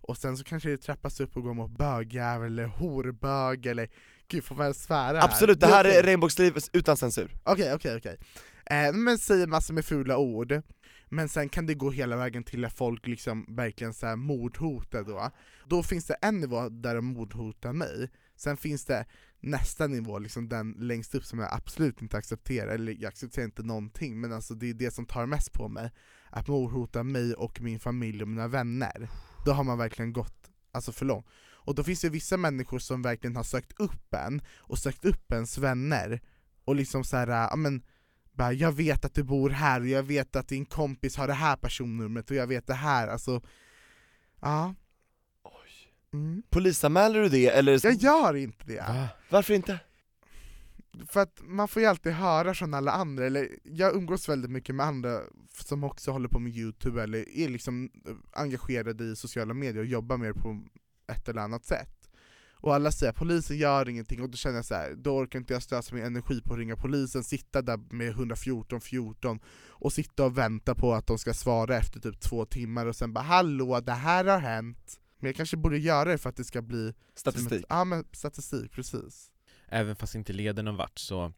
Och 0.00 0.16
sen 0.16 0.36
så 0.36 0.44
kanske 0.44 0.68
det 0.68 0.76
trappas 0.76 1.20
upp 1.20 1.36
och 1.36 1.42
går 1.42 1.54
mot 1.54 1.70
bögjävel 1.70 2.52
eller 2.52 2.66
horbög 2.66 3.66
eller, 3.66 3.88
gud 4.28 4.44
får 4.44 4.54
man 4.54 4.74
svära 4.74 5.18
här? 5.18 5.24
Absolut, 5.24 5.60
det 5.60 5.66
här 5.66 5.84
är 5.84 6.02
regnbågsliv 6.02 6.56
utan 6.72 6.96
censur. 6.96 7.30
Okej, 7.44 7.74
okej, 7.74 7.96
okej. 7.96 8.16
Eh, 8.66 8.92
Men 8.92 9.18
säger 9.18 9.46
massor 9.46 9.74
med 9.74 9.84
fula 9.84 10.18
ord, 10.18 10.62
men 11.08 11.28
sen 11.28 11.48
kan 11.48 11.66
det 11.66 11.74
gå 11.74 11.90
hela 11.90 12.16
vägen 12.16 12.44
till 12.44 12.64
att 12.64 12.72
folk 12.72 13.06
liksom 13.06 13.46
verkligen 13.48 13.94
så 13.94 14.06
här 14.06 14.16
mordhotar 14.16 15.02
då. 15.02 15.30
Då 15.66 15.82
finns 15.82 16.06
det 16.06 16.14
en 16.14 16.40
nivå 16.40 16.68
där 16.68 16.94
de 16.94 17.04
mordhotar 17.04 17.72
mig, 17.72 18.10
sen 18.36 18.56
finns 18.56 18.84
det 18.84 19.06
nästa 19.46 19.86
nivå, 19.86 20.18
liksom 20.18 20.48
den 20.48 20.72
längst 20.72 21.14
upp 21.14 21.24
som 21.24 21.38
jag 21.38 21.52
absolut 21.52 22.02
inte 22.02 22.16
accepterar, 22.16 22.74
eller 22.74 22.92
jag 22.92 23.04
accepterar 23.04 23.44
inte 23.44 23.62
någonting, 23.62 24.20
men 24.20 24.32
alltså 24.32 24.54
det 24.54 24.70
är 24.70 24.74
det 24.74 24.90
som 24.90 25.06
tar 25.06 25.26
mest 25.26 25.52
på 25.52 25.68
mig. 25.68 25.90
Att 26.30 26.48
morhota 26.48 27.02
mig 27.02 27.34
och 27.34 27.60
min 27.60 27.80
familj 27.80 28.22
och 28.22 28.28
mina 28.28 28.48
vänner. 28.48 29.08
Då 29.44 29.52
har 29.52 29.64
man 29.64 29.78
verkligen 29.78 30.12
gått 30.12 30.50
alltså 30.72 30.92
för 30.92 31.06
långt. 31.06 31.26
Och 31.66 31.74
då 31.74 31.84
finns 31.84 32.00
det 32.00 32.08
vissa 32.08 32.36
människor 32.36 32.78
som 32.78 33.02
verkligen 33.02 33.36
har 33.36 33.42
sökt 33.42 33.80
upp 33.80 34.14
en, 34.14 34.42
och 34.56 34.78
sökt 34.78 35.04
upp 35.04 35.32
ens 35.32 35.58
vänner, 35.58 36.20
och 36.64 36.76
liksom 36.76 37.04
så 37.04 37.16
här, 37.16 37.28
ja 37.28 37.56
men 37.56 37.82
bara, 38.32 38.52
jag 38.52 38.72
vet 38.72 39.04
att 39.04 39.14
du 39.14 39.22
bor 39.22 39.50
här 39.50 39.80
och 39.80 39.86
jag 39.86 40.02
vet 40.02 40.36
att 40.36 40.48
din 40.48 40.66
kompis 40.66 41.16
har 41.16 41.26
det 41.26 41.34
här 41.34 41.56
personnumret 41.56 42.30
och 42.30 42.36
jag 42.36 42.46
vet 42.46 42.66
det 42.66 42.74
här, 42.74 43.08
alltså 43.08 43.42
Ja 44.40 44.74
mm. 46.12 46.42
Polisanmäler 46.50 47.20
du 47.22 47.28
det 47.28 47.46
eller? 47.46 47.86
Jag 47.86 47.94
gör 47.94 48.36
inte 48.36 48.64
det, 48.66 48.80
Va? 48.80 49.08
Varför 49.30 49.54
inte? 49.54 49.78
för 51.08 51.20
att 51.20 51.40
man 51.44 51.68
får 51.68 51.82
ju 51.82 51.88
alltid 51.88 52.12
höra 52.12 52.54
från 52.54 52.74
alla 52.74 52.92
andra, 52.92 53.26
eller 53.26 53.48
jag 53.62 53.94
umgås 53.94 54.28
väldigt 54.28 54.50
mycket 54.50 54.74
med 54.74 54.86
andra 54.86 55.20
som 55.64 55.84
också 55.84 56.10
håller 56.10 56.28
på 56.28 56.38
med 56.38 56.56
youtube 56.56 57.02
eller 57.02 57.38
är 57.38 57.48
liksom 57.48 57.90
engagerade 58.32 59.04
i 59.04 59.16
sociala 59.16 59.54
medier 59.54 59.82
och 59.82 59.88
jobbar 59.88 60.16
mer 60.16 60.32
på 60.32 60.62
ett 61.12 61.28
eller 61.28 61.42
annat 61.42 61.64
sätt 61.64 61.96
och 62.66 62.74
alla 62.74 62.92
säger 62.92 63.12
polisen 63.12 63.56
gör 63.56 63.88
ingenting, 63.88 64.22
och 64.22 64.30
då 64.30 64.36
känner 64.36 64.56
jag 64.56 64.64
så 64.64 64.74
här, 64.74 64.94
då 64.96 65.16
orkar 65.16 65.38
inte 65.38 65.52
jag 65.52 65.62
slösa 65.62 65.94
min 65.94 66.04
energi 66.04 66.40
på 66.40 66.52
att 66.52 66.58
ringa 66.58 66.76
polisen, 66.76 67.24
sitta 67.24 67.62
där 67.62 67.80
med 67.90 68.08
114 68.08 68.80
14 68.80 69.40
och 69.68 69.92
sitta 69.92 70.24
och 70.24 70.38
vänta 70.38 70.74
på 70.74 70.94
att 70.94 71.06
de 71.06 71.18
ska 71.18 71.34
svara 71.34 71.76
efter 71.76 72.00
typ 72.00 72.20
två 72.20 72.44
timmar 72.44 72.86
och 72.86 72.96
sen 72.96 73.12
bara 73.12 73.24
'Hallå, 73.24 73.80
det 73.80 73.92
här 73.92 74.24
har 74.24 74.40
hänt' 74.40 74.98
Men 75.18 75.26
jag 75.28 75.36
kanske 75.36 75.56
borde 75.56 75.78
göra 75.78 76.10
det 76.10 76.18
för 76.18 76.28
att 76.30 76.36
det 76.36 76.44
ska 76.44 76.62
bli 76.62 76.94
Statistik. 77.14 77.64
Ja 77.68 77.84
men 77.84 78.04
statistik, 78.12 78.72
precis 78.72 79.30
Även 79.68 79.96
fast 79.96 80.12
det 80.12 80.18
inte 80.18 80.32
leder 80.32 80.62
någon 80.62 80.76
vart 80.76 80.98
så 80.98 81.32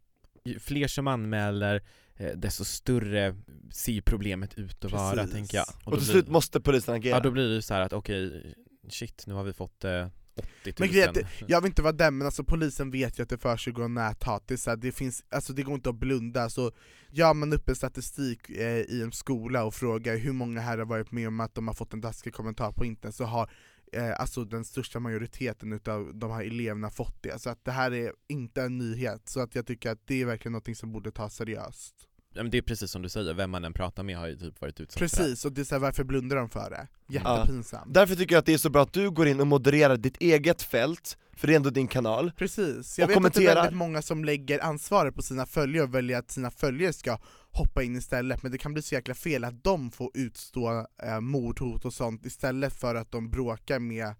ju 0.45 0.59
fler 0.59 0.89
som 0.89 1.07
anmäler 1.07 1.83
eh, 2.17 2.37
desto 2.37 2.65
större 2.65 3.37
ser 3.73 4.01
problemet 4.01 4.55
ut 4.55 4.85
att 4.85 4.93
vara 4.93 5.27
tänker 5.27 5.57
jag. 5.57 5.67
Och, 5.85 5.91
då 5.91 5.97
till 5.97 6.07
blir- 6.07 6.13
slut 6.13 6.29
måste 6.29 6.61
polisen 6.61 6.95
agera. 6.95 7.17
Ja 7.17 7.23
då 7.23 7.31
blir 7.31 7.49
det 7.49 7.63
så 7.63 7.75
här 7.75 7.81
att 7.81 7.93
okej, 7.93 8.55
shit 8.89 9.25
nu 9.27 9.35
har 9.35 9.45
vi 9.45 9.53
fått 9.53 9.85
eh, 9.85 10.09
80 10.39 10.49
000 10.65 10.75
Men 10.79 10.89
Jag 11.47 11.61
vill 11.61 11.69
inte 11.69 11.83
vara 11.83 11.93
den, 11.93 12.19
men 12.19 12.27
alltså 12.27 12.45
polisen 12.45 12.91
vet 12.91 13.19
ju 13.19 13.23
att 13.23 13.29
det 13.29 13.39
försiggår 13.39 13.89
näthat, 13.89 14.49
det, 14.49 14.83
det, 14.83 14.93
finns, 14.93 15.25
alltså 15.31 15.53
det 15.53 15.63
går 15.63 15.75
inte 15.75 15.91
att 15.91 16.01
blunda, 16.01 16.51
så 16.51 16.73
gör 17.11 17.35
man 17.35 17.53
upp 17.53 17.69
en 17.69 17.77
statistik 17.77 18.51
eh, 18.51 18.81
i 18.81 19.03
en 19.03 19.13
skola 19.13 19.65
och 19.65 19.75
frågar 19.75 20.17
hur 20.17 20.33
många 20.33 20.61
här 20.61 20.79
har 20.79 20.85
varit 20.85 21.13
med 21.13 21.29
om 21.29 21.41
att 21.41 21.55
de 21.55 21.67
har 21.67 21.75
fått 21.75 21.93
en 21.93 22.03
taskig 22.03 22.35
kommentar 22.35 22.73
på 22.73 22.85
internet, 22.85 23.15
så 23.15 23.25
har 23.25 23.51
eh, 23.93 24.21
alltså 24.21 24.45
den 24.45 24.65
största 24.65 25.01
majoriteten 25.01 25.73
utav 25.73 26.15
de 26.15 26.31
här 26.31 26.45
eleverna 26.45 26.91
fått 26.91 27.23
det, 27.23 27.41
så 27.41 27.51
att 27.51 27.65
det 27.65 27.73
här 27.73 27.95
är 27.95 28.13
inte 28.29 28.63
en 28.63 28.79
nyhet, 28.79 29.29
så 29.29 29.41
att 29.41 29.55
jag 29.55 29.67
tycker 29.67 29.91
att 29.91 30.07
det 30.07 30.23
är 30.23 30.27
verkligen 30.27 30.53
något 30.53 30.77
som 30.77 30.93
borde 30.93 31.11
tas 31.11 31.35
seriöst. 31.35 32.08
Ja, 32.39 32.43
men 32.43 32.51
Det 32.51 32.59
är 32.59 32.63
precis 32.63 32.91
som 32.91 33.03
du 33.03 33.09
säger, 33.09 33.35
vem 33.35 33.51
man 33.51 33.65
än 33.65 33.73
pratar 33.73 34.03
med 34.03 34.17
har 34.17 34.27
ju 34.27 34.37
typ 34.37 34.61
varit 34.61 34.81
utsatt. 34.81 34.99
Precis, 34.99 35.45
och 35.45 35.53
det 35.53 35.61
är 35.61 35.65
så 35.65 35.75
här, 35.75 35.81
varför 35.81 36.05
blundar 36.05 36.37
de 36.37 36.49
för 36.49 36.71
det? 36.71 36.89
Jättepinsamt. 37.09 37.95
Därför 37.95 38.15
tycker 38.15 38.35
jag 38.35 38.39
att 38.41 38.47
det 38.47 38.55
är 38.55 38.59
så 38.59 38.71
bra 38.71 38.83
att 38.83 38.93
du 38.93 39.11
går 39.11 39.29
in 39.29 39.41
och 39.41 39.47
modererar 39.47 39.97
ditt 39.97 40.17
eget 40.17 40.63
fält, 40.63 41.19
för 41.37 41.47
det 41.47 41.53
är 41.53 41.57
ändå 41.57 41.71
din 41.71 41.89
kanal. 41.89 42.33
Precis, 42.37 42.99
jag 42.99 43.05
Och 43.05 43.11
vet 43.11 43.17
att 43.17 43.23
det 43.23 43.29
är 43.29 43.33
kommenterar. 43.41 43.55
väldigt 43.55 43.77
många 43.79 44.03
som 44.03 44.25
lägger 44.25 44.65
ansvaret 44.65 45.15
på 45.15 45.23
sina 45.23 45.47
följare 45.47 45.85
och 45.87 45.95
väljer 45.95 46.19
att 46.19 46.31
sina 46.31 46.51
följare 46.51 46.93
ska 46.93 47.19
hoppa 47.51 47.83
in 47.83 47.97
istället, 47.97 48.43
men 48.43 48.53
det 48.53 48.59
kan 48.59 48.73
bli 48.73 48.83
så 48.83 48.95
jäkla 48.95 49.15
fel 49.15 49.45
att 49.45 49.65
de 49.65 49.91
får 49.91 50.11
utstå 50.15 50.87
eh, 51.03 51.21
mordhot 51.21 51.85
och 51.85 51.93
sånt 51.93 52.27
istället 52.27 52.73
för 52.73 52.95
att 52.95 53.13
de 53.13 53.31
bråkar 53.31 53.79
med 53.79 54.15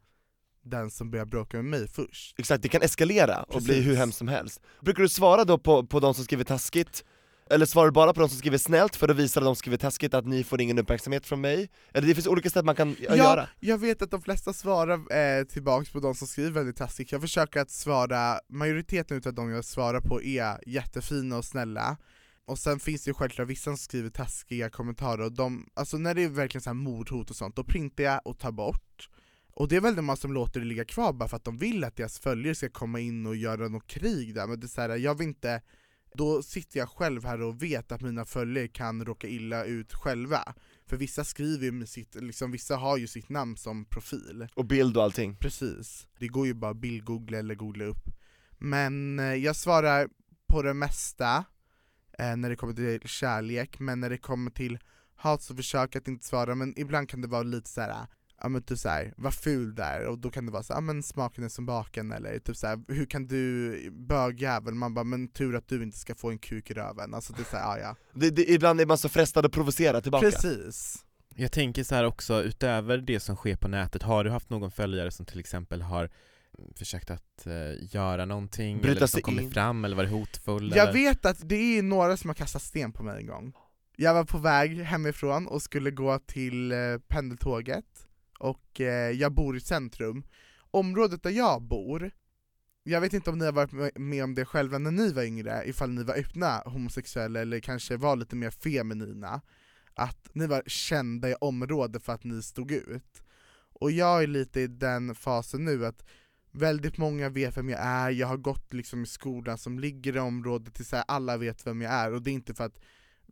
den 0.65 0.91
som 0.91 1.11
börjar 1.11 1.27
bråka 1.27 1.57
med 1.57 1.65
mig 1.67 1.89
först. 1.89 2.35
Exakt, 2.39 2.63
det 2.63 2.69
kan 2.69 2.83
eskalera 2.83 3.43
och 3.43 3.63
bli 3.63 3.81
hur 3.81 3.97
hemskt 3.97 4.19
som 4.19 4.29
helst. 4.29 4.61
Brukar 4.81 5.03
du 5.03 5.09
svara 5.09 5.45
då 5.45 5.59
på, 5.59 5.87
på 5.87 6.01
de 6.01 6.15
som 6.15 6.25
skriver 6.25 6.45
taskigt? 6.45 7.05
Eller 7.51 7.67
svarar 7.67 7.87
du 7.87 7.93
bara 7.93 8.15
på 8.15 8.21
de 8.21 8.29
som 8.29 8.39
skriver 8.39 8.59
snällt 8.59 8.97
för 8.97 9.09
att 9.09 9.17
visa 9.17 9.41
de 9.41 9.47
som 9.47 9.57
skriver 9.57 9.77
taskigt 9.77 10.15
att 10.15 10.27
ni 10.27 10.45
får 10.45 10.61
ingen 10.61 10.79
uppmärksamhet 10.79 11.27
från 11.27 11.41
mig? 11.41 11.71
Eller 11.93 12.09
det 12.09 12.15
finns 12.15 12.27
olika 12.27 12.51
sätt 12.51 12.65
man 12.65 12.75
kan 12.75 12.97
ja, 13.01 13.17
göra. 13.17 13.49
jag 13.61 13.79
vet 13.79 14.03
att 14.03 14.11
de 14.11 14.23
flesta 14.23 14.53
svarar 14.53 15.17
eh, 15.17 15.45
tillbaks 15.45 15.91
på 15.91 16.01
de 16.01 16.15
som 16.15 16.27
skriver 16.27 16.51
väldigt 16.51 16.77
taskigt, 16.77 17.13
jag 17.13 17.21
försöker 17.21 17.61
att 17.61 17.71
svara, 17.71 18.41
majoriteten 18.49 19.17
utav 19.17 19.35
de 19.35 19.51
jag 19.51 19.65
svarar 19.65 20.01
på 20.01 20.23
är 20.23 20.59
jättefina 20.67 21.37
och 21.37 21.45
snälla, 21.45 21.97
och 22.47 22.59
sen 22.59 22.81
finns 22.81 23.05
det 23.05 23.09
ju 23.09 23.15
självklart 23.15 23.49
vissa 23.49 23.65
som 23.65 23.77
skriver 23.77 24.11
taskiga 24.11 24.71
kommentarer, 24.71 25.25
och 25.25 25.33
de, 25.33 25.69
alltså 25.75 25.97
när 25.97 26.15
det 26.15 26.25
är 26.25 26.29
verkligen 26.29 26.63
så 26.63 26.71
här 26.71 26.75
mordhot 26.75 27.31
och 27.31 27.37
sånt, 27.37 27.57
då 27.57 27.65
printar 27.65 28.05
jag 28.05 28.21
och 28.25 28.39
tar 28.39 28.53
bort. 28.53 29.09
Och 29.55 29.69
det 29.69 29.77
är 29.77 29.81
väldigt 29.81 30.05
många 30.05 30.17
som 30.17 30.33
låter 30.33 30.61
det 30.61 30.67
ligga 30.67 30.85
kvar 30.85 31.13
bara 31.13 31.29
för 31.29 31.37
att 31.37 31.45
de 31.45 31.59
vill 31.59 31.85
att 31.85 31.97
deras 31.97 32.19
följare 32.19 32.55
ska 32.55 32.69
komma 32.69 33.01
in 33.01 33.27
och 33.27 33.37
göra 33.37 33.69
något 33.69 33.87
krig 33.87 34.35
där, 34.35 34.47
men 34.47 34.61
det 34.61 34.67
är 34.67 34.69
så 34.69 34.81
här, 34.81 34.97
jag 34.97 35.15
vill 35.19 35.29
inte 35.29 35.63
då 36.15 36.43
sitter 36.43 36.79
jag 36.79 36.89
själv 36.89 37.25
här 37.25 37.43
och 37.43 37.63
vet 37.63 37.93
att 37.93 38.01
mina 38.01 38.25
följare 38.25 38.69
kan 38.69 39.05
råka 39.05 39.29
illa 39.29 39.65
ut 39.65 39.95
själva. 39.95 40.55
För 40.87 40.97
vissa 40.97 41.25
skriver 41.25 41.65
ju 41.65 41.73
med 41.73 41.89
sitt, 41.89 42.15
liksom, 42.15 42.51
vissa 42.51 42.77
har 42.77 42.97
ju 42.97 43.07
sitt 43.07 43.29
namn 43.29 43.57
som 43.57 43.85
profil. 43.85 44.49
Och 44.55 44.65
bild 44.65 44.97
och 44.97 45.03
allting. 45.03 45.37
Precis. 45.37 46.09
Det 46.19 46.29
går 46.29 46.47
ju 46.47 46.55
bara 46.55 46.75
bildgoogla 46.75 47.39
eller 47.39 47.55
googla 47.55 47.85
upp. 47.85 48.05
Men 48.59 49.19
eh, 49.19 49.35
jag 49.35 49.57
svarar 49.57 50.09
på 50.49 50.63
det 50.63 50.75
mesta 50.75 51.45
eh, 52.19 52.37
när 52.37 52.51
det 52.51 52.57
kommer 52.57 52.75
till 52.75 53.09
kärlek, 53.09 53.79
men 53.79 54.01
när 54.01 54.11
det 54.11 54.19
kommer 54.19 54.51
till 54.51 54.79
hat 55.17 55.43
så 55.43 55.57
försöker 55.57 55.97
jag 55.97 56.01
att 56.01 56.09
inte 56.09 56.27
svara, 56.27 56.55
men 56.55 56.79
ibland 56.79 57.09
kan 57.09 57.21
det 57.21 57.29
vara 57.29 57.43
lite 57.43 57.71
så 57.71 57.81
här. 57.81 58.07
Ja 58.41 58.49
men 58.49 58.63
typ 58.63 58.79
såhär, 58.79 59.15
vad 59.17 59.35
ful 59.35 59.75
där, 59.75 60.07
och 60.07 60.19
då 60.19 60.31
kan 60.31 60.47
det 60.47 60.53
vara 60.53 60.63
så 60.63 60.73
ja 60.73 60.81
men 60.81 61.03
smaken 61.03 61.45
är 61.45 61.49
som 61.49 61.67
baken, 61.67 62.13
eller 62.13 62.39
typ 62.39 62.57
såhär, 62.57 62.81
hur 62.89 63.07
kan 63.07 63.27
du, 63.27 63.91
bögjävel, 63.91 64.75
man 64.75 64.95
bara 64.95 65.05
men 65.05 65.29
tur 65.29 65.57
att 65.57 65.69
du 65.69 65.83
inte 65.83 65.99
ska 65.99 66.15
få 66.15 66.31
en 66.31 66.39
kuk 66.39 66.71
i 66.71 66.75
röven, 66.75 67.15
alltså 67.15 67.33
det 67.33 67.43
är 67.43 67.45
såhär, 67.45 67.79
ja 67.79 67.79
ja. 67.79 67.97
Det, 68.15 68.31
det, 68.31 68.51
ibland 68.51 68.81
är 68.81 68.87
man 68.87 68.99
så 68.99 69.09
frestad 69.09 69.47
att 69.47 69.53
provocera 69.53 70.01
tillbaka. 70.01 70.31
Precis. 70.31 71.05
Jag 71.35 71.53
tänker 71.53 71.85
så 71.85 71.95
här 71.95 72.05
också, 72.05 72.43
utöver 72.43 72.99
det 72.99 73.21
som 73.21 73.37
sker 73.37 73.57
på 73.57 73.69
nätet, 73.69 74.03
har 74.03 74.25
du 74.25 74.31
haft 74.31 74.51
någon 74.51 74.71
följare 74.71 75.11
som 75.11 75.27
till 75.27 75.41
exempel 75.41 75.83
har 75.83 76.11
försökt 76.75 77.11
att 77.11 77.47
eh, 77.47 77.95
göra 77.95 78.25
någonting, 78.25 78.81
Bryta 78.81 78.97
eller 78.97 79.07
som 79.07 79.39
in. 79.39 79.51
fram, 79.51 79.85
eller 79.85 79.97
varit 79.97 80.11
hotfull? 80.11 80.73
Jag 80.77 80.89
eller? 80.89 80.93
vet 80.93 81.27
att 81.27 81.49
det 81.49 81.79
är 81.79 81.83
några 81.83 82.17
som 82.17 82.31
har 82.31 82.35
kastat 82.35 82.63
sten 82.63 82.93
på 82.93 83.03
mig 83.03 83.21
en 83.21 83.27
gång. 83.27 83.53
Jag 83.97 84.15
var 84.15 84.25
på 84.25 84.39
väg 84.39 84.83
hemifrån 84.83 85.47
och 85.47 85.63
skulle 85.63 85.91
gå 85.91 86.19
till 86.19 86.73
eh, 86.73 86.79
pendeltåget, 87.09 88.08
och 88.39 88.81
eh, 88.81 89.11
jag 89.11 89.33
bor 89.33 89.57
i 89.57 89.61
centrum. 89.61 90.23
Området 90.71 91.23
där 91.23 91.31
jag 91.31 91.63
bor, 91.63 92.11
jag 92.83 93.01
vet 93.01 93.13
inte 93.13 93.31
om 93.31 93.39
ni 93.39 93.45
har 93.45 93.53
varit 93.53 93.97
med- 93.99 94.25
om 94.25 94.35
det 94.35 94.45
själva 94.45 94.79
när 94.79 94.91
ni 94.91 95.13
var 95.13 95.23
yngre, 95.23 95.63
ifall 95.67 95.91
ni 95.91 96.03
var 96.05 96.15
öppna 96.15 96.63
homosexuella 96.65 97.41
eller 97.41 97.61
kanske 97.61 97.97
var 97.97 98.17
lite 98.17 98.37
mer 98.37 98.51
feminina, 98.51 99.41
att 99.95 100.29
ni 100.33 100.47
var 100.47 100.63
kända 100.67 101.31
i 101.31 101.35
området 101.35 102.03
för 102.03 102.13
att 102.13 102.25
ni 102.25 102.43
stod 102.43 102.73
ut. 102.73 103.23
Och 103.81 103.91
jag 103.91 104.23
är 104.23 104.27
lite 104.27 104.61
i 104.61 104.67
den 104.67 105.15
fasen 105.15 105.65
nu 105.65 105.87
att 105.87 106.05
väldigt 106.51 106.99
många 106.99 107.29
vet 107.29 107.57
vem 107.57 107.69
jag 107.69 107.81
är, 107.81 108.11
jag 108.11 108.27
har 108.27 108.37
gått 108.37 108.73
liksom 108.73 109.03
i 109.03 109.07
skolan 109.07 109.59
som 109.59 109.79
ligger 109.79 110.17
i 110.17 110.19
området, 110.19 110.75
till 110.75 110.87
så 110.87 110.97
här, 110.97 111.05
alla 111.09 111.37
vet 111.37 111.67
vem 111.67 111.83
jag 111.83 111.93
är, 111.93 112.13
och 112.13 112.23
det 112.23 112.31
är 112.31 112.35
inte 112.35 112.55
för 112.55 112.65
att 112.65 112.79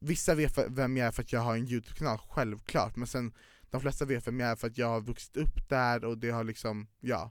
Vissa 0.01 0.35
vet 0.35 0.59
vem 0.69 0.97
jag 0.97 1.07
är 1.07 1.11
för 1.11 1.23
att 1.23 1.33
jag 1.33 1.41
har 1.41 1.57
en 1.57 1.69
YouTube-kanal, 1.69 2.19
självklart, 2.29 2.97
men 2.97 3.07
sen 3.07 3.33
de 3.71 3.81
flesta 3.81 4.05
vet 4.05 4.27
vem 4.27 4.41
jag 4.41 4.49
är 4.51 4.57
för 4.57 4.67
att 4.67 4.79
jag 4.79 4.87
har 4.89 5.01
vuxit 5.01 5.37
upp 5.37 5.69
där 5.69 6.05
och 6.05 6.19
det 6.19 6.31
har 6.31 6.45
liksom, 6.45 6.87
ja 7.01 7.31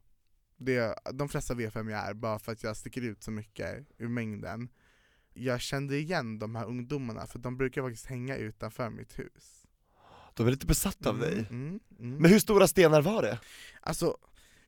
det, 0.58 0.96
De 1.14 1.30
flesta 1.30 1.54
vet 1.54 1.76
vem 1.76 1.90
jag 1.90 2.10
är 2.10 2.14
bara 2.14 2.40
för 2.40 2.52
att 2.52 2.64
jag 2.64 2.78
sticker 2.78 3.02
ut 3.02 3.24
så 3.24 3.32
mycket 3.32 3.88
ur 3.98 4.08
mängden 4.08 4.70
Jag 5.34 5.62
kände 5.62 5.98
igen 5.98 6.40
de 6.40 6.56
här 6.56 6.66
ungdomarna 6.66 7.28
för 7.28 7.40
de 7.40 7.58
brukar 7.58 7.82
faktiskt 7.82 8.06
hänga 8.06 8.36
utanför 8.38 8.90
mitt 8.90 9.20
hus 9.20 9.66
De 10.34 10.48
är 10.48 10.52
lite 10.52 10.66
besatta 10.66 11.10
av 11.10 11.16
Mm, 11.16 11.30
dig. 11.30 11.46
mm, 11.50 11.80
mm. 12.00 12.18
Men 12.18 12.32
hur 12.32 12.40
stora 12.40 12.68
stenar 12.68 13.02
var 13.02 13.22
det? 13.22 13.40
Alltså, 13.82 14.18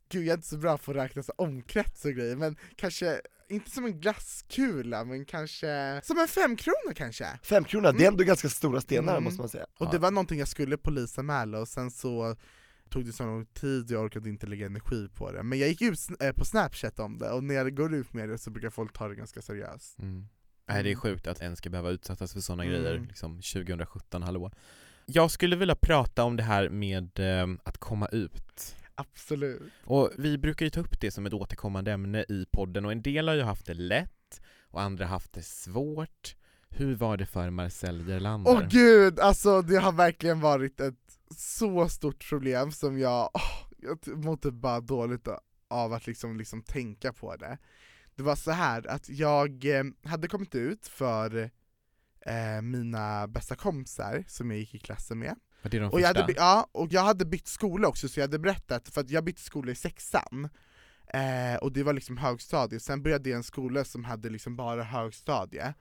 gud 0.09 0.21
jag 0.23 0.29
är 0.33 0.37
inte 0.37 0.47
så 0.47 0.57
bra 0.57 0.77
på 0.77 0.91
att 0.91 0.97
räkna 0.97 1.23
så 1.23 1.33
omkrets 1.37 2.05
och 2.05 2.11
grejer, 2.13 2.35
men 2.35 2.55
kanske, 2.75 3.21
inte 3.49 3.71
som 3.71 3.85
en 3.85 3.99
glasskula, 3.99 5.03
men 5.03 5.25
kanske 5.25 6.01
som 6.03 6.19
en 6.19 6.27
femkrona 6.27 6.93
kanske? 6.95 7.39
Fem 7.43 7.63
kronor, 7.63 7.83
det 7.83 7.97
är 7.97 8.01
Mm. 8.01 8.13
ändå 8.13 8.23
ganska 8.23 8.49
stora 8.49 8.81
stenar 8.81 9.11
Mm. 9.11 9.23
måste 9.23 9.41
man 9.41 9.49
säga. 9.49 9.65
Och 9.79 9.85
Ja. 9.87 9.91
det 9.91 9.97
var 9.97 10.11
någonting 10.11 10.39
jag 10.39 10.47
skulle 10.47 10.77
polisanmäla 10.77 11.59
och 11.59 11.67
sen 11.67 11.91
så 11.91 12.35
tog 12.89 13.05
det 13.05 13.11
så 13.13 13.23
lång 13.25 13.45
tid, 13.45 13.91
jag 13.91 14.03
orkade 14.03 14.29
inte 14.29 14.47
lägga 14.47 14.65
energi 14.65 15.07
på 15.15 15.31
det. 15.31 15.43
Men 15.43 15.59
jag 15.59 15.69
gick 15.69 15.81
ut 15.81 15.99
eh, 16.19 16.31
på 16.31 16.45
snapchat 16.45 16.99
om 16.99 17.17
det, 17.17 17.29
och 17.31 17.43
när 17.43 17.55
jag 17.55 17.75
går 17.75 17.93
ut 17.93 18.13
med 18.13 18.29
det 18.29 18.37
så 18.37 18.49
brukar 18.49 18.69
folk 18.69 18.93
ta 18.93 19.07
det 19.07 19.15
ganska 19.15 19.41
seriöst. 19.41 19.99
Mm. 19.99 20.27
Nej 20.69 20.83
det 20.83 20.89
är 20.89 20.91
Mm. 20.91 20.99
sjukt 21.01 21.27
att 21.27 21.41
en 21.41 21.55
ska 21.55 21.69
behöva 21.69 21.89
utsättas 21.89 22.33
för 22.33 22.39
sådana 22.39 22.63
Mm. 22.63 22.75
grejer, 22.83 22.99
liksom 22.99 23.41
2017, 23.41 24.23
hallå 24.23 24.51
Jag 25.05 25.31
skulle 25.31 25.55
vilja 25.55 25.75
prata 25.75 26.23
om 26.23 26.35
det 26.35 26.43
här 26.43 26.69
med 26.69 27.19
eh, 27.19 27.47
att 27.63 27.77
komma 27.77 28.07
ut 28.07 28.75
Absolut. 28.97 29.71
Och 29.83 30.11
vi 30.17 30.37
brukar 30.37 30.65
ju 30.65 30.69
ta 30.69 30.79
upp 30.79 30.99
det 31.01 31.11
som 31.11 31.25
ett 31.25 31.33
återkommande 31.33 31.91
ämne 31.91 32.25
i 32.29 32.45
podden 32.51 32.85
och 32.85 32.91
en 32.91 33.01
del 33.01 33.27
har 33.27 33.35
ju 33.35 33.41
haft 33.41 33.65
det 33.65 33.73
lätt 33.73 34.41
och 34.61 34.81
andra 34.81 35.05
har 35.05 35.09
haft 35.09 35.33
det 35.33 35.43
svårt 35.43 36.35
Hur 36.69 36.95
var 36.95 37.17
det 37.17 37.25
för 37.25 37.49
Marcel 37.49 38.07
Gerlander? 38.07 38.51
Åh 38.51 38.67
gud, 38.69 39.19
alltså 39.19 39.61
det 39.61 39.77
har 39.77 39.91
verkligen 39.91 40.39
varit 40.39 40.79
ett 40.79 41.19
så 41.37 41.89
stort 41.89 42.29
problem 42.29 42.71
som 42.71 42.99
jag, 42.99 43.29
åh, 43.33 43.67
jag 43.77 44.17
mår 44.25 44.37
typ 44.37 44.53
bara 44.53 44.81
dåligt 44.81 45.27
av 45.67 45.93
att 45.93 46.07
liksom, 46.07 46.37
liksom 46.37 46.61
tänka 46.61 47.13
på 47.13 47.35
det. 47.35 47.57
Det 48.15 48.23
var 48.23 48.35
så 48.35 48.51
här 48.51 48.87
att 48.87 49.09
jag 49.09 49.65
eh, 49.65 49.83
hade 50.03 50.27
kommit 50.27 50.55
ut 50.55 50.87
för 50.87 51.49
eh, 52.25 52.61
mina 52.61 53.27
bästa 53.27 53.55
kompisar 53.55 54.23
som 54.27 54.51
jag 54.51 54.59
gick 54.59 54.75
i 54.75 54.79
klassen 54.79 55.19
med. 55.19 55.35
Var 55.61 55.71
det 55.71 55.79
de 55.79 55.91
Och 55.91 56.01
jag, 56.01 56.07
hade, 56.07 56.33
ja, 56.35 56.69
och 56.71 56.87
jag 56.91 57.03
hade 57.03 57.25
bytt 57.25 57.47
skola 57.47 57.87
också, 57.87 58.07
så 58.07 58.19
jag 58.19 58.23
hade 58.23 58.39
berättat, 58.39 58.89
för 58.89 59.01
att 59.01 59.09
jag 59.09 59.23
bytte 59.23 59.41
skola 59.41 59.71
i 59.71 59.75
sexan, 59.75 60.49
eh, 61.07 61.55
och 61.61 61.71
det 61.71 61.83
var 61.83 61.93
liksom 61.93 62.17
högstadiet, 62.17 62.83
sen 62.83 63.03
började 63.03 63.29
jag 63.29 63.35
i 63.35 63.37
en 63.37 63.43
skola 63.43 63.83
som 63.83 64.03
hade 64.03 64.29
liksom 64.29 64.55
bara 64.55 64.83
högstadie, 64.83 65.73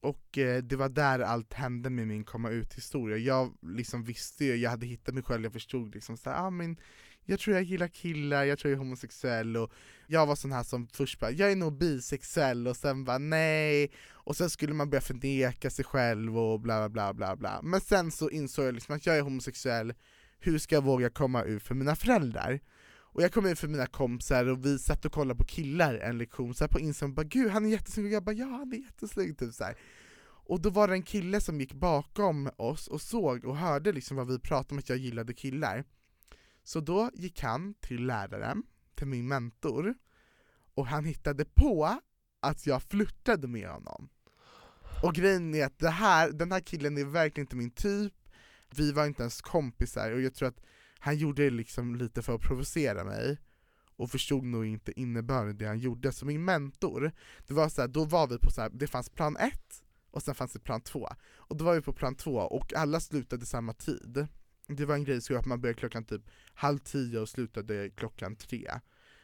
och 0.00 0.38
eh, 0.38 0.62
det 0.62 0.76
var 0.76 0.88
där 0.88 1.20
allt 1.20 1.52
hände 1.52 1.90
med 1.90 2.06
min 2.06 2.24
komma 2.24 2.50
ut-historia. 2.50 3.16
Jag 3.16 3.54
liksom 3.62 4.04
visste 4.04 4.44
ju, 4.44 4.56
jag 4.56 4.70
hade 4.70 4.86
hittat 4.86 5.14
mig 5.14 5.22
själv, 5.22 5.44
jag 5.44 5.52
förstod 5.52 5.94
liksom 5.94 6.16
såhär, 6.16 6.46
ah, 6.46 6.50
men 6.50 6.76
jag 7.24 7.40
tror 7.40 7.56
jag 7.56 7.64
gillar 7.64 7.88
killar, 7.88 8.44
jag 8.44 8.58
tror 8.58 8.70
jag 8.70 8.76
är 8.76 8.84
homosexuell, 8.84 9.56
och 9.56 9.72
jag 10.06 10.26
var 10.26 10.36
sån 10.36 10.52
här 10.52 10.62
som 10.62 10.86
först 10.86 11.20
bara, 11.20 11.30
jag 11.30 11.52
är 11.52 11.56
nog 11.56 11.78
bisexuell, 11.78 12.68
och 12.68 12.76
sen 12.76 13.04
bara 13.04 13.18
nej, 13.18 13.92
och 14.10 14.36
sen 14.36 14.50
skulle 14.50 14.74
man 14.74 14.90
börja 14.90 15.00
förneka 15.00 15.70
sig 15.70 15.84
själv 15.84 16.38
och 16.38 16.60
bla 16.60 16.88
bla 16.88 17.14
bla 17.14 17.36
bla. 17.36 17.60
Men 17.62 17.80
sen 17.80 18.10
så 18.10 18.30
insåg 18.30 18.64
jag 18.64 18.74
liksom 18.74 18.96
att 18.96 19.06
jag 19.06 19.16
är 19.16 19.22
homosexuell, 19.22 19.94
hur 20.40 20.58
ska 20.58 20.74
jag 20.74 20.84
våga 20.84 21.10
komma 21.10 21.42
ut 21.42 21.62
för 21.62 21.74
mina 21.74 21.96
föräldrar? 21.96 22.60
Och 23.14 23.22
jag 23.22 23.32
kom 23.32 23.46
ut 23.46 23.58
för 23.58 23.68
mina 23.68 23.86
kompisar 23.86 24.46
och 24.46 24.66
vi 24.66 24.78
satt 24.78 25.04
och 25.04 25.12
kollade 25.12 25.38
på 25.38 25.44
killar 25.44 25.94
en 25.94 26.18
lektion 26.18 26.54
så 26.54 26.64
här 26.64 26.68
på 26.68 26.80
Instagram, 26.80 27.14
bara 27.14 27.24
gud 27.24 27.50
han 27.50 27.66
är 27.66 27.70
jättesnygg, 27.70 28.06
och 28.06 28.12
jag 28.12 28.24
bara 28.24 28.36
ja 28.36 28.46
han 28.46 28.72
är 28.72 28.76
jättesnygg 28.76 29.38
typ 29.38 29.54
så 29.54 29.64
här. 29.64 29.76
Och 30.44 30.60
då 30.60 30.70
var 30.70 30.88
det 30.88 30.94
en 30.94 31.02
kille 31.02 31.40
som 31.40 31.60
gick 31.60 31.72
bakom 31.72 32.50
oss 32.56 32.88
och 32.88 33.00
såg 33.00 33.44
och 33.44 33.56
hörde 33.56 33.92
liksom 33.92 34.16
vad 34.16 34.28
vi 34.28 34.38
pratade 34.38 34.74
om 34.74 34.78
att 34.78 34.88
jag 34.88 34.98
gillade 34.98 35.34
killar. 35.34 35.84
Så 36.64 36.80
då 36.80 37.10
gick 37.14 37.42
han 37.42 37.74
till 37.74 38.06
läraren, 38.06 38.62
till 38.94 39.06
min 39.06 39.28
mentor, 39.28 39.94
och 40.74 40.86
han 40.86 41.04
hittade 41.04 41.44
på 41.44 42.00
att 42.40 42.66
jag 42.66 42.82
flörtade 42.82 43.48
med 43.48 43.68
honom. 43.68 44.08
Och 45.02 45.14
grejen 45.14 45.54
är 45.54 45.66
att 45.66 45.78
det 45.78 45.90
här, 45.90 46.32
den 46.32 46.52
här 46.52 46.60
killen 46.60 46.98
är 46.98 47.04
verkligen 47.04 47.44
inte 47.44 47.56
min 47.56 47.70
typ, 47.70 48.12
vi 48.70 48.92
var 48.92 49.06
inte 49.06 49.22
ens 49.22 49.40
kompisar 49.40 50.10
och 50.10 50.20
jag 50.20 50.34
tror 50.34 50.48
att 50.48 50.60
han 50.98 51.16
gjorde 51.16 51.44
det 51.44 51.50
liksom 51.50 51.96
lite 51.96 52.22
för 52.22 52.34
att 52.34 52.40
provocera 52.40 53.04
mig 53.04 53.38
och 53.96 54.10
förstod 54.10 54.44
nog 54.44 54.66
inte 54.66 55.00
innebörden 55.00 55.50
i 55.50 55.58
det 55.58 55.66
han 55.66 55.78
gjorde. 55.78 56.12
Så 56.12 56.26
min 56.26 56.44
mentor, 56.44 57.12
det 57.46 57.54
var 57.54 57.68
så 57.68 57.80
här, 57.80 57.88
då 57.88 58.04
var 58.04 58.26
vi 58.26 58.38
på 58.38 58.50
så 58.50 58.60
här, 58.60 58.70
det 58.70 58.86
fanns 58.86 59.08
plan 59.10 59.36
ett 59.36 59.82
och 60.10 60.22
sen 60.22 60.34
fanns 60.34 60.52
det 60.52 60.58
plan 60.58 60.80
två. 60.80 61.08
Och 61.34 61.56
då 61.56 61.64
var 61.64 61.74
vi 61.74 61.80
på 61.80 61.92
plan 61.92 62.14
två 62.14 62.36
och 62.36 62.74
alla 62.74 63.00
slutade 63.00 63.46
samma 63.46 63.72
tid. 63.72 64.26
Det 64.76 64.86
var 64.86 64.94
en 64.94 65.04
grej 65.04 65.20
så 65.20 65.36
att 65.36 65.46
man 65.46 65.60
började 65.60 65.80
klockan 65.80 66.04
typ 66.04 66.22
halv 66.54 66.78
tio 66.78 67.18
och 67.18 67.28
slutade 67.28 67.90
klockan 67.90 68.36
tre. 68.36 68.70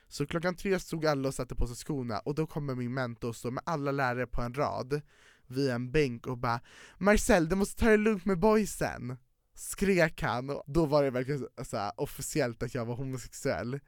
Så 0.08 0.26
klockan 0.26 0.54
tre 0.54 0.80
stod 0.80 1.06
alla 1.06 1.28
och 1.28 1.34
satte 1.34 1.54
på 1.54 1.66
sig 1.66 1.76
skorna 1.76 2.18
och 2.18 2.34
då 2.34 2.46
kommer 2.46 2.74
min 2.74 2.94
mentor 2.94 3.32
stå 3.32 3.50
med 3.50 3.62
alla 3.66 3.92
lärare 3.92 4.26
på 4.26 4.42
en 4.42 4.54
rad 4.54 5.00
vid 5.46 5.70
en 5.70 5.90
bänk 5.90 6.26
och 6.26 6.38
bara 6.38 6.60
Marcel 6.98 7.48
du 7.48 7.56
måste 7.56 7.84
ta 7.84 7.90
det 7.90 7.96
lugnt 7.96 8.24
med 8.24 8.38
boysen. 8.38 9.16
Skrek 9.54 10.22
han, 10.22 10.50
och 10.50 10.62
då 10.66 10.86
var 10.86 11.02
det 11.02 11.10
verkligen 11.10 11.46
så 11.64 11.76
här, 11.76 11.92
officiellt 11.96 12.62
att 12.62 12.74
jag 12.74 12.84
var 12.84 12.94
homosexuell. 12.94 13.80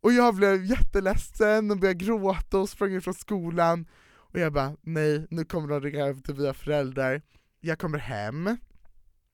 Och 0.00 0.12
jag 0.12 0.34
blev 0.34 0.64
jätteledsen 0.64 1.70
och 1.70 1.78
började 1.78 2.04
gråta 2.04 2.58
och 2.58 2.68
sprang 2.68 2.94
ifrån 2.94 3.14
skolan. 3.14 3.86
Och 4.12 4.38
jag 4.38 4.52
bara 4.52 4.76
nej, 4.80 5.26
nu 5.30 5.44
kommer 5.44 5.68
de 5.68 5.80
ringa 5.80 6.06
hem 6.06 6.22
till 6.22 6.34
mina 6.34 6.54
föräldrar. 6.54 7.22
Jag 7.60 7.78
kommer 7.78 7.98
hem 7.98 8.56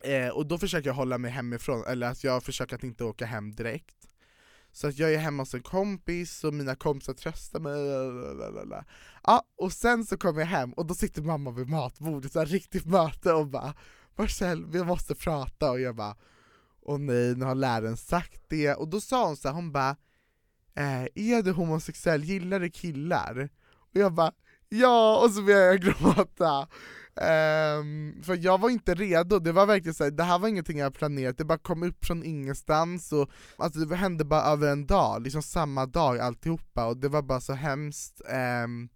eh, 0.05 0.29
Och 0.29 0.47
då 0.47 0.59
försöker 0.59 0.89
jag 0.89 0.95
hålla 0.95 1.19
mig 1.19 1.31
hemifrån, 1.31 1.85
eller 1.87 2.11
att 2.11 2.25
jag 2.25 2.43
försöker 2.43 2.77
att 2.77 2.85
inte 2.85 3.05
åka 3.05 3.27
hem 3.27 3.55
direkt 3.55 3.99
så 4.73 4.87
att 4.87 4.99
jag 4.99 5.15
är 5.15 5.19
hemma 5.19 5.43
hos 5.43 5.55
en 5.55 5.63
kompis 5.63 6.45
och 6.45 6.55
mina 6.55 6.75
kompisar 6.75 7.15
tröstar 7.15 7.61
mig, 7.61 7.73
lalalala. 7.73 8.85
Ja, 9.25 9.43
och 9.57 9.73
sen 9.73 10.05
så 10.05 10.17
kommer 10.17 10.41
jag 10.41 10.47
hem 10.47 10.73
och 10.73 10.87
då 10.87 10.95
sitter 10.95 11.23
mamma 11.23 11.51
vid 11.51 11.69
matbordet, 11.69 12.33
så 12.33 12.39
här 12.39 12.47
riktigt 12.47 12.87
möte 12.87 13.33
och 13.33 13.47
bara 13.47 13.75
Marcel, 14.17 14.67
vi 14.67 14.85
måste 14.85 15.15
prata 15.15 15.71
och 15.71 15.81
jag 15.81 15.97
bara 15.97 16.17
Åh 16.81 16.99
nej, 16.99 17.37
nu 17.37 17.45
har 17.45 17.55
läraren 17.55 17.97
sagt 17.97 18.43
det, 18.49 18.75
och 18.75 18.89
då 18.89 19.01
sa 19.01 19.27
hon 19.27 19.37
så 19.37 19.49
här, 19.49 19.55
hon 19.55 19.73
bara 19.73 19.97
eh, 20.75 21.03
Är 21.15 21.43
du 21.43 21.53
homosexuell, 21.53 22.25
gillar 22.25 22.61
du 22.61 22.71
killar? 22.71 23.49
Och 23.71 23.97
jag 23.97 24.13
bara 24.15 24.33
Ja, 24.69 25.25
och 25.25 25.31
så 25.31 25.43
började 25.43 25.65
jag 25.65 25.81
gråta. 25.81 26.69
Um, 27.21 28.23
för 28.23 28.45
jag 28.45 28.61
var 28.61 28.71
inte 28.71 28.95
redo, 28.95 29.39
det 29.39 29.53
var 29.53 29.67
verkligen 29.67 29.95
så 29.95 30.05
här, 30.05 30.11
det 30.11 30.23
här 30.23 30.39
var 30.39 30.49
ingenting 30.49 30.79
jag 30.79 30.95
planerat, 30.95 31.39
det 31.39 31.45
bara 31.45 31.59
kom 31.59 31.83
upp 31.83 32.05
från 32.05 32.25
ingenstans 32.25 33.13
och 33.13 33.31
alltså 33.57 33.81
det 33.81 33.97
hände 33.97 34.25
bara 34.25 34.43
över 34.43 34.73
en 34.73 34.87
dag, 34.87 35.23
liksom 35.23 35.43
samma 35.43 35.87
dag 35.87 36.19
alltihopa. 36.19 36.87
Och 36.87 36.97
det 36.97 37.09
var 37.09 37.23
bara 37.23 37.41
så 37.41 37.53
hemskt. 37.53 38.21
Um, 38.65 38.89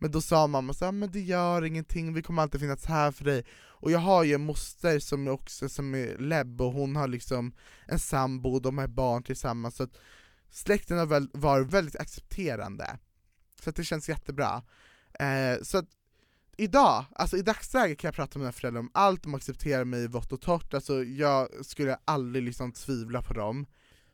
Men 0.00 0.10
då 0.10 0.20
sa 0.20 0.46
mamma 0.46 0.72
så 0.74 0.84
här, 0.84 0.92
men 0.92 1.10
det 1.10 1.20
gör 1.20 1.64
ingenting, 1.64 2.14
vi 2.14 2.22
kommer 2.22 2.42
alltid 2.42 2.60
finnas 2.60 2.84
här 2.86 3.12
för 3.12 3.24
dig. 3.24 3.44
Och 3.80 3.90
jag 3.90 3.98
har 3.98 4.24
ju 4.24 4.34
en 4.34 4.44
moster 4.44 4.98
som 4.98 5.28
också 5.28 5.68
som 5.68 5.94
är 5.94 6.18
lebb 6.18 6.60
och 6.60 6.72
hon 6.72 6.96
har 6.96 7.08
liksom 7.08 7.52
en 7.86 7.98
sambo 7.98 8.50
och 8.50 8.62
de 8.62 8.78
har 8.78 8.86
barn 8.86 9.22
tillsammans. 9.22 9.76
Så 9.76 9.82
att 9.82 9.98
släkten 10.50 10.98
har 10.98 11.06
väl, 11.06 11.30
var 11.32 11.60
väldigt 11.60 11.96
accepterande. 11.96 12.98
Så 13.62 13.70
att 13.70 13.76
det 13.76 13.84
känns 13.84 14.08
jättebra 14.08 14.62
uh, 15.22 15.62
så 15.62 15.78
att 15.78 15.86
idag, 16.56 17.04
alltså 17.12 17.36
i 17.36 17.42
dagsläget 17.42 17.98
kan 17.98 18.08
jag 18.08 18.14
prata 18.14 18.38
med 18.38 18.44
mina 18.44 18.52
föräldrar 18.52 18.80
om 18.80 18.90
allt, 18.94 19.22
de 19.22 19.34
accepterar 19.34 19.84
mig 19.84 20.08
vått 20.08 20.32
och 20.32 20.40
torrt, 20.40 20.74
alltså 20.74 21.04
jag 21.04 21.48
skulle 21.66 21.98
aldrig 22.04 22.44
liksom 22.44 22.72
tvivla 22.72 23.22
på 23.22 23.34
dem 23.34 23.66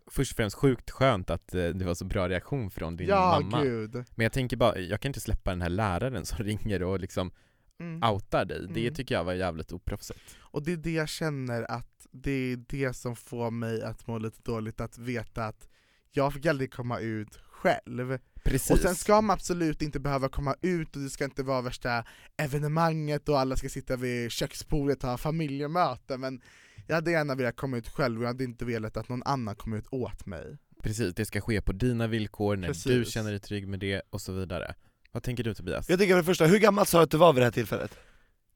Först 0.07 0.33
och 0.33 0.37
främst 0.37 0.57
sjukt 0.57 0.91
skönt 0.91 1.31
att 1.31 1.55
eh, 1.55 1.67
det 1.69 1.85
var 1.85 1.95
så 1.95 2.05
bra 2.05 2.29
reaktion 2.29 2.71
från 2.71 2.97
din 2.97 3.09
Ja, 3.09 3.41
mamma 3.41 3.63
gud! 3.63 3.95
Men 4.15 4.25
jag 4.25 4.33
tänker 4.33 4.57
bara, 4.57 4.79
jag 4.79 5.01
kan 5.01 5.09
inte 5.09 5.21
släppa 5.21 5.51
den 5.51 5.63
här 5.63 5.69
läraren 5.69 6.27
som 6.27 6.39
ringer 6.45 6.83
och 6.83 7.01
liksom 7.01 7.31
Mm. 7.79 8.11
outar 8.13 8.45
dig, 8.45 8.67
det 8.69 8.81
Mm. 8.81 8.95
tycker 8.95 9.15
jag 9.15 9.25
var 9.25 9.33
jävligt 9.33 9.73
oproffsigt 9.73 10.21
Och 10.41 10.63
det 10.63 10.73
är 10.73 10.77
det 10.77 10.91
jag 10.93 11.09
känner 11.09 11.71
att 11.71 12.07
det 12.11 12.31
är 12.53 12.57
det 12.57 12.93
som 12.93 13.17
får 13.17 13.51
mig 13.51 13.83
att 13.83 14.07
må 14.07 14.19
lite 14.19 14.43
dåligt, 14.43 14.81
att 14.81 14.99
veta 14.99 15.45
att 15.47 15.69
jag 16.11 16.33
fick 16.35 16.47
aldrig 16.47 16.73
komma 16.73 16.99
ut 16.99 17.37
själv 17.37 18.19
Precis 18.45 18.71
Och 18.71 18.79
sen 18.79 18.95
ska 18.95 19.21
man 19.21 19.35
absolut 19.35 19.83
inte 19.83 20.01
behöva 20.01 20.29
komma 20.29 20.55
ut 20.63 20.97
och 20.97 21.03
det 21.03 21.11
ska 21.11 21.25
inte 21.25 21.43
vara 21.43 21.63
värsta 21.63 22.05
evenemanget 22.37 23.29
och 23.29 23.41
alla 23.41 23.57
ska 23.57 23.69
sitta 23.69 23.97
vid 23.97 24.31
köksbordet 24.31 25.05
och 25.05 25.11
ha 25.11 25.19
familjemöte 25.19 26.19
men 26.19 26.41
jag 26.87 26.95
hade 26.95 27.11
gärna 27.11 27.35
velat 27.35 27.57
komma 27.57 27.77
ut 27.77 27.89
själv 27.89 28.19
och 28.19 28.25
jag 28.25 28.29
hade 28.29 28.45
inte 28.45 28.65
velat 28.65 28.97
att 28.97 29.09
någon 29.09 29.23
annan 29.23 29.57
kom 29.57 29.73
ut 29.73 29.87
åt 29.91 30.27
mig. 30.27 30.57
Precis, 30.83 31.15
det 31.15 31.25
ska 31.25 31.41
ske 31.41 31.61
på 31.61 31.73
dina 31.73 32.07
villkor, 32.07 32.57
när 32.57 32.69
du 32.69 32.75
Precis. 32.75 33.13
känner 33.13 33.31
dig 33.31 33.41
trygg 33.41 33.69
med 33.69 33.81
det 33.81 34.03
och 34.11 34.21
så 34.21 34.33
vidare 34.33 34.75
Vad 35.13 35.23
tänker 35.23 35.45
du 35.45 35.55
Tobias? 35.55 35.89
Jag 35.89 35.99
tänker 35.99 36.15
för 36.15 36.19
det 36.19 36.25
första, 36.25 36.47
hur 36.47 36.59
gammal 36.59 36.87
sa 36.87 36.99
du 36.99 37.05
att 37.05 37.11
du 37.11 37.17
var 37.17 37.33
vid 37.33 37.41
det 37.41 37.47
här 37.47 37.53
tillfället? 37.53 37.99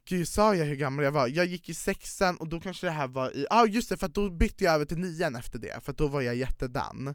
Gud, 0.09 0.29
sa 0.29 0.55
jag 0.55 0.67
hur 0.67 0.77
gammal 0.77 1.05
jag 1.05 1.13
var? 1.13 1.29
Jag 1.29 1.47
gick 1.47 1.69
i 1.69 1.75
sexan 1.75 2.37
och 2.37 2.49
då 2.49 2.61
kanske 2.61 2.87
det 2.87 2.91
här 2.91 3.09
var 3.09 3.37
i, 3.37 3.47
ja 3.51 3.57
ah, 3.63 3.67
just 3.67 3.89
det, 3.89 3.97
för 3.97 4.07
att 4.07 4.15
då 4.15 4.31
bytte 4.31 4.65
jag 4.65 4.75
över 4.75 4.85
till 4.85 4.99
nian 4.99 5.37
efter 5.37 5.59
det, 5.59 5.85
för 5.85 5.93
att 5.93 5.99
då 5.99 6.09
var 6.09 6.21
jag 6.21 6.37
jättedan. 6.37 7.15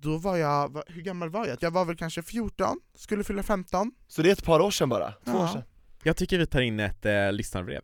Då 0.00 0.18
var 0.18 0.36
jag, 0.36 0.82
hur 0.86 1.02
gammal 1.02 1.30
var 1.30 1.46
jag? 1.46 1.58
Jag 1.60 1.70
var 1.70 1.84
väl 1.84 1.96
kanske 1.96 2.22
14, 2.22 2.80
skulle 2.94 3.24
fylla 3.24 3.42
15. 3.42 3.92
Så 4.08 4.22
det 4.22 4.28
är 4.28 4.32
ett 4.32 4.44
par 4.44 4.60
år 4.60 4.70
sedan 4.70 4.88
bara? 4.88 5.12
Två 5.12 5.30
Ja. 5.32 5.42
år 5.44 5.46
sedan? 5.48 5.62
Jag 6.02 6.16
tycker 6.16 6.38
vi 6.38 6.46
tar 6.46 6.60
in 6.60 6.80
ett 6.80 7.06
eh, 7.06 7.32
lyssnarbrev 7.32 7.80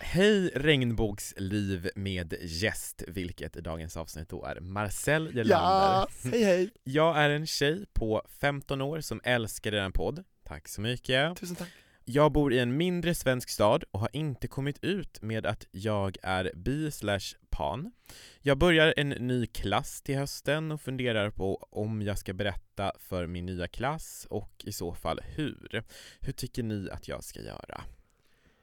Hej 0.00 0.50
regnbågsliv 0.54 1.90
med 1.94 2.34
gäst, 2.42 3.02
vilket 3.08 3.56
i 3.56 3.60
dagens 3.60 3.96
avsnitt 3.96 4.28
då 4.28 4.44
är 4.44 4.60
Marcel 4.60 5.26
Gelander 5.34 5.48
Ja, 5.50 6.08
hej 6.30 6.44
hej! 6.44 6.70
Jag 6.84 7.18
är 7.18 7.30
en 7.30 7.46
tjej 7.46 7.84
på 7.92 8.22
15 8.40 8.80
år 8.80 9.00
som 9.00 9.20
älskar 9.24 9.74
er 9.74 9.90
podd, 9.90 10.24
tack 10.44 10.68
så 10.68 10.80
mycket 10.80 11.36
Tusen 11.36 11.56
tack 11.56 11.68
Jag 12.08 12.32
bor 12.32 12.52
i 12.52 12.58
en 12.58 12.76
mindre 12.76 13.14
svensk 13.14 13.48
stad 13.48 13.84
och 13.90 14.00
har 14.00 14.08
inte 14.12 14.48
kommit 14.48 14.84
ut 14.84 15.22
med 15.22 15.46
att 15.46 15.66
jag 15.70 16.16
är 16.22 16.52
bi 16.56 16.90
slash 16.90 17.36
pan. 17.50 17.92
Jag 18.40 18.58
börjar 18.58 18.94
en 18.96 19.08
ny 19.08 19.46
klass 19.46 20.02
till 20.02 20.16
hösten 20.16 20.72
och 20.72 20.80
funderar 20.80 21.30
på 21.30 21.68
om 21.70 22.02
jag 22.02 22.18
ska 22.18 22.32
berätta 22.32 22.92
för 22.98 23.26
min 23.26 23.46
nya 23.46 23.68
klass 23.68 24.26
och 24.30 24.52
i 24.64 24.72
så 24.72 24.94
fall 24.94 25.20
hur. 25.24 25.84
Hur 26.20 26.32
tycker 26.32 26.62
ni 26.62 26.90
att 26.90 27.08
jag 27.08 27.24
ska 27.24 27.40
göra? 27.40 27.80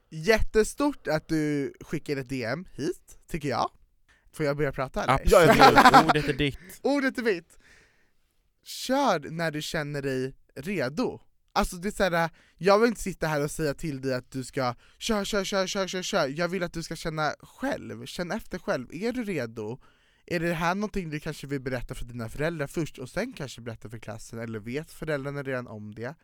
Jättestort 0.08 1.08
att 1.08 1.28
du 1.28 1.74
skickade 1.80 2.20
ett 2.20 2.28
DM 2.28 2.66
hit, 2.72 3.18
tycker 3.26 3.48
jag. 3.48 3.70
Får 4.32 4.46
jag 4.46 4.56
börja 4.56 4.72
prata 4.72 5.02
eller? 5.02 5.14
Absolut, 5.14 6.04
ordet 6.08 6.28
är 6.28 6.32
ditt. 6.32 6.80
Ordet 6.82 7.18
är 7.18 7.22
mitt! 7.22 7.58
Kör 8.62 9.30
när 9.30 9.50
du 9.50 9.62
känner 9.62 10.02
dig 10.02 10.34
redo. 10.54 11.20
Alltså 11.56 11.76
det 11.76 11.88
är 11.88 11.92
såhär, 11.92 12.30
jag 12.56 12.78
vill 12.78 12.88
inte 12.88 13.02
sitta 13.02 13.26
här 13.26 13.44
och 13.44 13.50
säga 13.50 13.74
till 13.74 14.00
dig 14.00 14.14
att 14.14 14.30
du 14.30 14.44
ska 14.44 14.74
kör, 14.98 15.24
kör, 15.24 15.44
kör, 15.44 15.66
kör, 15.66 15.86
kör, 15.86 16.02
kör. 16.02 16.28
Jag 16.28 16.48
vill 16.48 16.62
att 16.62 16.72
du 16.72 16.82
ska 16.82 16.96
känna 16.96 17.34
själv, 17.40 18.06
känn 18.06 18.30
efter 18.30 18.58
själv. 18.58 18.86
Är 18.92 19.12
du 19.12 19.24
redo? 19.24 19.80
Är 20.26 20.40
det 20.40 20.54
här 20.54 20.74
någonting 20.74 21.10
du 21.10 21.20
kanske 21.20 21.46
vill 21.46 21.60
berätta 21.60 21.94
för 21.94 22.04
dina 22.04 22.28
föräldrar 22.28 22.66
först 22.66 22.98
och 22.98 23.08
sen 23.08 23.32
kanske 23.32 23.60
berätta 23.60 23.88
för 23.88 23.98
klassen, 23.98 24.38
eller 24.38 24.58
vet 24.58 24.90
föräldrarna 24.90 25.42
redan 25.42 25.66
om 25.66 25.94
det? 25.94 26.14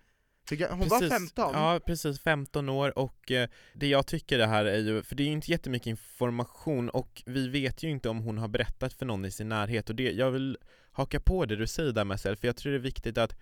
Hon 0.70 0.88
var 0.88 1.00
Precis. 1.00 1.08
15, 1.08 1.50
Ja, 1.54 1.80
precis, 1.86 2.20
15 2.20 2.68
år 2.68 2.98
och 2.98 3.30
eh, 3.30 3.48
det 3.74 3.86
jag 3.86 4.06
tycker 4.06 4.38
det 4.38 4.46
här 4.46 4.64
är 4.64 4.78
ju, 4.78 5.02
för 5.02 5.14
det 5.14 5.22
är 5.22 5.24
ju 5.24 5.32
inte 5.32 5.50
jättemycket 5.50 5.86
information 5.86 6.90
och 6.90 7.22
vi 7.26 7.48
vet 7.48 7.82
ju 7.82 7.90
inte 7.90 8.08
om 8.08 8.18
hon 8.18 8.38
har 8.38 8.48
berättat 8.48 8.92
för 8.92 9.06
någon 9.06 9.24
i 9.24 9.30
sin 9.30 9.48
närhet 9.48 9.90
och 9.90 9.96
det, 9.96 10.12
jag 10.12 10.30
vill 10.30 10.58
haka 10.92 11.20
på 11.20 11.46
det 11.46 11.56
du 11.56 11.66
säger 11.66 11.92
där 11.92 12.04
Marcel, 12.04 12.36
för 12.36 12.48
jag 12.48 12.56
tror 12.56 12.72
det 12.72 12.78
är 12.78 12.82
viktigt 12.82 13.18
att 13.18 13.36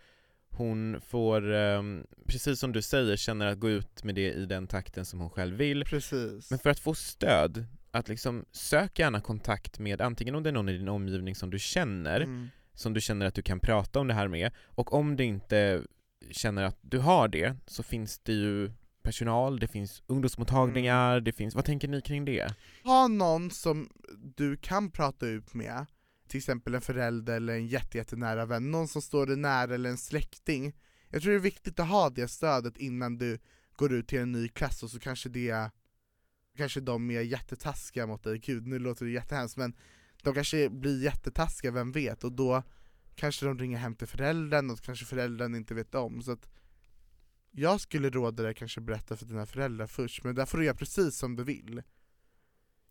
hon 0.58 1.00
får, 1.00 1.54
eh, 1.54 1.82
precis 2.26 2.60
som 2.60 2.72
du 2.72 2.82
säger, 2.82 3.16
känner 3.16 3.46
att 3.46 3.58
gå 3.58 3.70
ut 3.70 4.04
med 4.04 4.14
det 4.14 4.32
i 4.32 4.46
den 4.46 4.66
takten 4.66 5.04
som 5.04 5.20
hon 5.20 5.30
själv 5.30 5.56
vill. 5.56 5.84
precis. 5.84 6.50
Men 6.50 6.58
för 6.58 6.70
att 6.70 6.78
få 6.80 6.94
stöd, 6.94 7.64
att 7.90 8.08
liksom 8.08 8.44
sök 8.52 8.98
gärna 8.98 9.20
kontakt 9.20 9.78
med 9.78 10.00
antingen 10.00 10.34
om 10.34 10.42
det 10.42 10.50
är 10.50 10.52
någon 10.52 10.68
i 10.68 10.78
din 10.78 10.88
omgivning 10.88 11.34
som 11.34 11.50
du 11.50 11.58
känner, 11.58 12.20
Mm. 12.20 12.48
som 12.74 12.94
du 12.94 13.00
känner 13.00 13.26
att 13.26 13.34
du 13.34 13.42
kan 13.42 13.60
prata 13.60 14.00
om 14.00 14.06
det 14.08 14.14
här 14.14 14.28
med, 14.28 14.50
och 14.64 14.92
om 14.94 15.16
du 15.16 15.24
inte 15.24 15.82
känner 16.30 16.62
att 16.62 16.78
du 16.80 16.98
har 16.98 17.28
det, 17.28 17.56
så 17.66 17.82
finns 17.82 18.18
det 18.18 18.32
ju 18.32 18.70
personal, 19.02 19.58
det 19.58 19.68
finns 19.68 20.02
ungdomsmottagningar, 20.06 21.12
Mm. 21.12 21.24
det 21.24 21.32
finns, 21.32 21.54
vad 21.54 21.64
tänker 21.64 21.88
ni 21.88 22.00
kring 22.00 22.24
det? 22.24 22.54
Ha 22.84 23.08
någon 23.08 23.50
som 23.50 23.88
du 24.36 24.56
kan 24.56 24.90
prata 24.90 25.26
ut 25.26 25.54
med, 25.54 25.86
till 26.28 26.38
exempel 26.38 26.74
en 26.74 26.80
förälder 26.80 27.36
eller 27.36 27.54
en 27.54 27.66
jätte, 27.66 27.98
jättenära 27.98 28.46
vän, 28.46 28.70
någon 28.70 28.88
som 28.88 29.02
står 29.02 29.26
dig 29.26 29.36
nära 29.36 29.74
eller 29.74 29.90
en 29.90 29.98
släkting. 29.98 30.76
Jag 31.08 31.22
tror 31.22 31.32
det 31.32 31.38
är 31.38 31.40
viktigt 31.40 31.80
att 31.80 31.88
ha 31.88 32.10
det 32.10 32.28
stödet 32.28 32.76
innan 32.76 33.18
du 33.18 33.38
går 33.76 33.92
ut 33.92 34.08
till 34.08 34.18
en 34.18 34.32
ny 34.32 34.48
klass 34.48 34.82
och 34.82 34.90
så 34.90 34.98
kanske 35.00 35.28
det 35.28 35.70
kanske 36.56 36.80
de 36.80 37.10
är 37.10 37.20
jättetaskiga 37.20 38.06
mot 38.06 38.22
dig, 38.22 38.38
gud 38.38 38.66
nu 38.66 38.78
låter 38.78 39.04
det 39.04 39.10
jättehemskt 39.10 39.56
men 39.56 39.74
de 40.22 40.34
kanske 40.34 40.68
blir 40.70 41.02
jättetaskiga, 41.02 41.70
vem 41.70 41.92
vet? 41.92 42.24
Och 42.24 42.32
då 42.32 42.62
kanske 43.14 43.46
de 43.46 43.58
ringer 43.58 43.78
hem 43.78 43.94
till 43.94 44.06
föräldern 44.06 44.70
och 44.70 44.80
kanske 44.80 45.04
föräldern 45.04 45.54
inte 45.54 45.74
vet 45.74 45.94
om. 45.94 46.22
Så 46.22 46.32
att 46.32 46.48
jag 47.50 47.80
skulle 47.80 48.10
råda 48.10 48.42
dig 48.42 48.54
kanske 48.54 48.80
berätta 48.80 49.16
för 49.16 49.26
dina 49.26 49.46
föräldrar 49.46 49.86
först, 49.86 50.24
men 50.24 50.34
där 50.34 50.46
får 50.46 50.58
du 50.58 50.64
göra 50.64 50.76
precis 50.76 51.16
som 51.16 51.36
du 51.36 51.44
vill. 51.44 51.82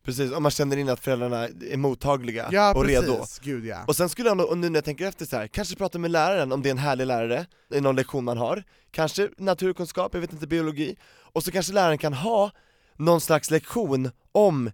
Precis, 0.04 0.32
om 0.32 0.44
man 0.44 0.52
känner 0.52 0.78
in 0.78 0.90
att 0.90 1.00
föräldrarna 1.00 1.48
är 1.48 1.78
mottagliga 1.78 2.50
Ja 2.52 2.74
och 2.76 2.84
precis, 2.84 3.02
redo. 3.02 3.26
gud 3.42 3.66
ja. 3.66 3.84
Och 3.88 3.96
sen 3.96 4.10
skulle 4.10 4.30
jag 4.30 4.38
nog, 4.38 4.50
och 4.50 4.58
nu 4.58 4.70
när 4.70 4.78
jag 4.78 4.86
tänker 4.86 5.08
efter 5.08 5.26
så 5.26 5.36
här, 5.38 5.48
kanske 5.48 5.76
prata 5.76 6.00
med 6.00 6.12
läraren 6.12 6.52
om 6.52 6.62
det 6.62 6.70
är 6.70 6.72
en 6.72 6.78
härlig 6.78 7.06
lärare, 7.08 7.46
i 7.74 7.82
någon 7.82 7.96
lektion 7.96 8.24
man 8.24 8.38
har, 8.38 8.64
kanske 8.92 9.30
naturkunskap, 9.38 10.14
jag 10.14 10.22
vet 10.22 10.34
inte, 10.34 10.48
biologi, 10.48 10.96
och 11.34 11.44
så 11.44 11.52
kanske 11.52 11.74
läraren 11.74 11.98
kan 11.98 12.14
ha 12.14 12.52
någon 12.96 13.22
slags 13.22 13.52
lektion 13.52 14.12
om 14.32 14.72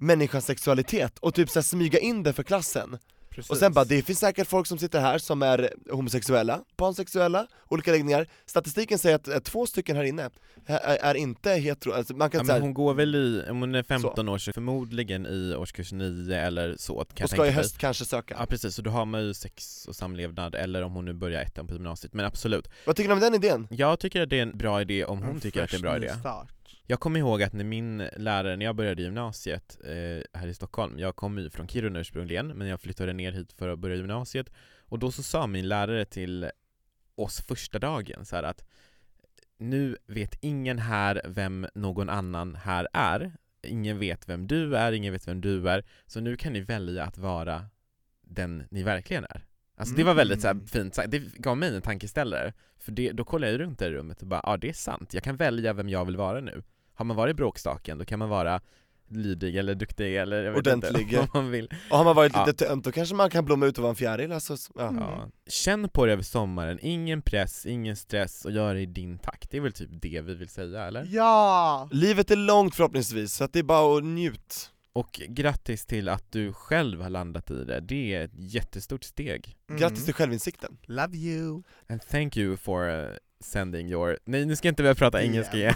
människans 0.00 0.46
sexualitet 0.46 1.18
och 1.18 1.34
typ 1.34 1.50
så 1.50 1.62
smyga 1.62 1.98
in 1.98 2.22
det 2.22 2.32
för 2.32 2.42
klassen. 2.42 2.98
Precis. 3.38 3.50
Och 3.50 3.56
sen 3.56 3.72
bara, 3.72 3.84
det 3.84 4.02
finns 4.02 4.18
säkert 4.18 4.48
folk 4.48 4.66
som 4.66 4.78
sitter 4.78 5.00
här 5.00 5.18
som 5.18 5.42
är 5.42 5.70
homosexuella, 5.90 6.60
pansexuella, 6.76 7.46
olika 7.68 7.90
läggningar. 7.90 8.26
Statistiken 8.46 8.98
säger 8.98 9.16
att 9.16 9.28
eh, 9.28 9.38
två 9.38 9.66
stycken 9.66 9.96
här 9.96 10.04
inne 10.04 10.30
är, 10.66 10.96
är 11.02 11.14
inte 11.14 11.50
hetero, 11.50 11.92
alltså 11.92 12.14
man 12.16 12.30
kan 12.30 12.38
Ja, 12.40 12.44
säga 12.44 12.54
men 12.54 12.62
hon 12.62 12.74
går 12.74 12.94
väl 12.94 13.14
i, 13.14 13.44
om 13.50 13.60
hon 13.60 13.74
är 13.74 13.82
15 13.82 14.28
år 14.28 14.38
så 14.38 14.52
förmodligen 14.52 15.26
i 15.26 15.54
årskurs 15.54 15.92
9 15.92 16.36
eller 16.40 16.76
så 16.78 16.94
kan 16.94 17.06
jag 17.16 17.24
och 17.24 17.30
ska 17.30 17.36
tänka 17.36 17.46
i 17.46 17.50
höst 17.50 17.78
kanske 17.78 18.04
söka. 18.04 18.36
Ja 18.38 18.46
precis, 18.46 18.74
så 18.74 18.82
då 18.82 18.90
har 18.90 19.04
man 19.04 19.22
ju 19.22 19.34
sex 19.34 19.86
och 19.88 19.96
samlevnad, 19.96 20.54
eller 20.54 20.82
om 20.82 20.92
hon 20.92 21.04
nu 21.04 21.12
börjar 21.12 21.42
ettan 21.42 21.66
på 21.66 21.72
gymnasiet, 21.74 22.14
men 22.14 22.26
absolut. 22.26 22.68
Vad 22.86 22.96
tycker 22.96 23.08
ni 23.08 23.14
om 23.14 23.20
den 23.20 23.34
idén? 23.34 23.66
Jag 23.70 24.00
tycker 24.00 24.22
att 24.22 24.30
det 24.30 24.38
är 24.38 24.42
en 24.42 24.58
bra 24.58 24.80
idé 24.80 25.04
om 25.04 25.22
hon 25.22 25.30
En 25.34 25.40
tycker 25.40 25.62
att 25.62 25.70
det 25.70 25.74
är 25.74 25.78
en 25.78 25.82
bra 25.82 25.96
idé. 25.96 26.12
start. 26.20 26.48
Jag 26.90 27.00
kommer 27.00 27.20
ihåg 27.20 27.42
att 27.42 27.52
när 27.52 27.64
min 27.64 27.98
lärare, 28.16 28.56
när 28.56 28.64
jag 28.64 28.76
började 28.76 29.02
gymnasiet 29.02 29.78
eh, 29.84 30.38
här 30.40 30.46
i 30.48 30.54
Stockholm, 30.54 30.98
jag 30.98 31.16
kommer 31.16 31.42
ju 31.42 31.50
från 31.50 31.68
Kiruna 31.68 32.00
ursprungligen, 32.00 32.46
men 32.46 32.66
jag 32.66 32.80
flyttade 32.80 33.12
ner 33.12 33.32
hit 33.32 33.52
för 33.52 33.68
att 33.68 33.78
börja 33.78 33.96
gymnasiet, 33.96 34.50
och 34.80 34.98
då 34.98 35.12
så 35.12 35.22
sa 35.22 35.46
min 35.46 35.68
lärare 35.68 36.04
till 36.04 36.50
oss 37.14 37.40
första 37.40 37.78
dagen 37.78 38.24
så 38.24 38.36
att 38.36 38.64
nu 39.58 39.96
vet 40.06 40.38
ingen 40.40 40.78
här 40.78 41.22
vem 41.28 41.66
någon 41.74 42.08
annan 42.08 42.54
här 42.54 42.88
är, 42.92 43.32
ingen 43.62 43.98
vet 43.98 44.28
vem 44.28 44.46
du 44.46 44.76
är, 44.76 44.92
ingen 44.92 45.12
vet 45.12 45.28
vem 45.28 45.40
du 45.40 45.68
är, 45.68 45.84
så 46.06 46.20
nu 46.20 46.36
kan 46.36 46.52
ni 46.52 46.60
välja 46.60 47.04
att 47.04 47.18
vara 47.18 47.66
den 48.22 48.64
ni 48.70 48.82
verkligen 48.82 49.24
är. 49.24 49.44
Alltså 49.76 49.94
det 49.94 50.04
var 50.04 50.14
väldigt 50.14 50.40
så 50.40 50.46
här 50.46 50.54
Mm. 50.54 50.66
fint 50.66 50.94
sagt, 50.94 51.10
det 51.10 51.18
gav 51.18 51.56
mig 51.56 51.76
en 51.76 51.82
tankeställare, 51.82 52.52
för 52.76 52.92
det, 52.92 53.12
då 53.12 53.24
kollade 53.24 53.52
jag 53.52 53.60
runt 53.60 53.82
i 53.82 53.90
rummet 53.90 54.22
och 54.22 54.28
bara, 54.28 54.40
ja 54.44 54.56
det 54.56 54.68
är 54.68 54.72
sant, 54.72 55.14
jag 55.14 55.22
kan 55.22 55.36
välja 55.36 55.72
vem 55.72 55.88
jag 55.88 56.04
vill 56.04 56.16
vara 56.16 56.40
nu. 56.40 56.62
Har 56.98 57.04
man 57.04 57.16
varit 57.16 57.36
bråkstaken, 57.36 57.98
då 57.98 58.04
kan 58.04 58.18
man 58.18 58.28
vara 58.28 58.60
lydig 59.08 59.56
eller 59.56 59.74
duktig 59.74 60.16
eller 60.16 60.42
jag 60.42 60.52
vet 60.52 60.58
Ordentlig. 60.58 61.02
inte 61.12 61.16
vad 61.16 61.34
man 61.34 61.50
vill. 61.50 61.68
Och 61.90 61.96
har 61.96 62.04
man 62.04 62.16
varit 62.16 62.32
Ja. 62.34 62.46
lite 62.46 62.66
tönt, 62.66 62.84
då 62.84 62.92
kanske 62.92 63.14
man 63.14 63.30
kan 63.30 63.44
blomma 63.44 63.66
ut 63.66 63.78
och 63.78 63.82
vara 63.82 63.90
en 63.90 63.96
fjäril 63.96 64.32
alltså, 64.32 64.56
ja. 64.74 64.88
Mm. 64.88 65.02
Ja. 65.02 65.28
Känn 65.46 65.88
på 65.88 66.06
det 66.06 66.12
över 66.12 66.22
sommaren, 66.22 66.78
ingen 66.82 67.22
press, 67.22 67.66
ingen 67.66 67.96
stress 67.96 68.44
och 68.44 68.52
gör 68.52 68.74
det 68.74 68.80
i 68.80 68.86
din 68.86 69.18
takt. 69.18 69.50
Det 69.50 69.56
är 69.56 69.60
väl 69.60 69.72
typ 69.72 69.90
det 69.92 70.20
vi 70.20 70.34
vill 70.34 70.48
säga 70.48 70.84
eller? 70.84 71.06
Ja! 71.10 71.88
Livet 71.92 72.30
är 72.30 72.36
långt 72.36 72.74
förhoppningsvis, 72.74 73.32
så 73.32 73.44
att 73.44 73.52
det 73.52 73.58
är 73.58 73.62
bara 73.62 73.98
att 73.98 74.04
njut. 74.04 74.70
Och 74.92 75.20
grattis 75.28 75.86
till 75.86 76.08
att 76.08 76.32
du 76.32 76.52
själv 76.52 77.00
har 77.02 77.10
landat 77.10 77.50
i 77.50 77.64
det, 77.64 77.80
det 77.80 78.14
är 78.14 78.24
ett 78.24 78.34
jättestort 78.34 79.04
steg. 79.04 79.56
Mm. 79.68 79.80
Grattis 79.80 80.04
till 80.04 80.14
självinsikten. 80.14 80.78
Love 80.82 81.16
you! 81.16 81.62
And 81.88 82.00
thank 82.02 82.36
you 82.36 82.56
for 82.56 82.88
uh, 82.90 83.08
sending 83.40 83.90
your... 83.90 84.18
Nej 84.24 84.46
nu 84.46 84.56
ska 84.56 84.68
jag 84.68 84.72
inte 84.72 84.82
börja 84.82 84.94
prata 84.94 85.22
engelska 85.22 85.56
igen. 85.56 85.74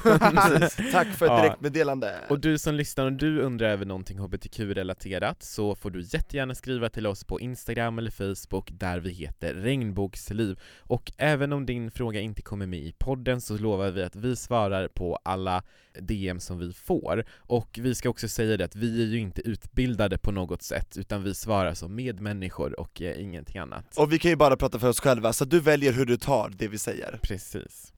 Tack 0.93 1.07
för 1.09 1.27
ett 1.27 1.33
Ja. 1.33 1.43
direktmeddelande. 1.43 2.15
Och 2.29 2.41
du 2.41 2.59
som 2.59 2.75
lyssnar, 2.75 3.07
om 3.07 3.17
du 3.17 3.41
undrar 3.41 3.69
över 3.69 3.85
någonting 3.87 4.19
hbtq-relaterat 4.19 5.43
så 5.43 5.75
får 5.75 5.91
du 5.91 6.01
jättegärna 6.01 6.55
skriva 6.55 6.89
till 6.89 7.07
oss 7.07 7.25
på 7.25 7.41
Instagram 7.41 7.99
eller 7.99 8.11
Facebook 8.11 8.69
där 8.73 8.99
vi 9.01 9.11
heter 9.11 9.55
Regnbågsliv. 9.55 10.59
Och 10.79 11.13
även 11.17 11.53
om 11.53 11.67
din 11.67 11.91
fråga 11.91 12.21
inte 12.21 12.43
kommer 12.43 12.67
med 12.67 12.81
i 12.81 12.93
podden 12.99 13.41
så 13.41 13.59
lovar 13.59 13.91
vi 13.91 14.03
att 14.03 14.17
vi 14.17 14.37
svarar 14.37 14.89
på 14.89 15.19
alla 15.25 15.63
DM 16.01 16.41
som 16.41 16.59
vi 16.59 16.73
får. 16.73 17.25
Och 17.37 17.79
vi 17.83 17.95
ska 17.95 18.09
också 18.11 18.29
säga 18.29 18.57
det 18.57 18.65
att 18.65 18.77
vi 18.77 19.03
är 19.03 19.07
ju 19.07 19.19
inte 19.19 19.41
utbildade 19.49 20.19
på 20.19 20.33
något 20.33 20.63
sätt 20.63 20.97
utan 20.97 21.23
vi 21.23 21.35
svarar 21.35 21.75
som 21.75 21.95
medmänniskor 21.95 22.81
och 22.81 23.03
eh, 23.03 23.23
ingenting 23.23 23.59
annat. 23.59 23.97
Och 23.99 24.13
vi 24.13 24.19
kan 24.19 24.31
ju 24.31 24.37
bara 24.37 24.57
prata 24.57 24.79
för 24.79 24.89
oss 24.89 25.01
själva, 25.01 25.33
så 25.33 25.45
du 25.45 25.61
väljer 25.61 25.93
hur 25.93 26.05
du 26.07 26.17
tar 26.17 26.53
det 26.57 26.69
vi 26.69 26.79
säger. 26.79 27.19
Precis. 27.23 27.52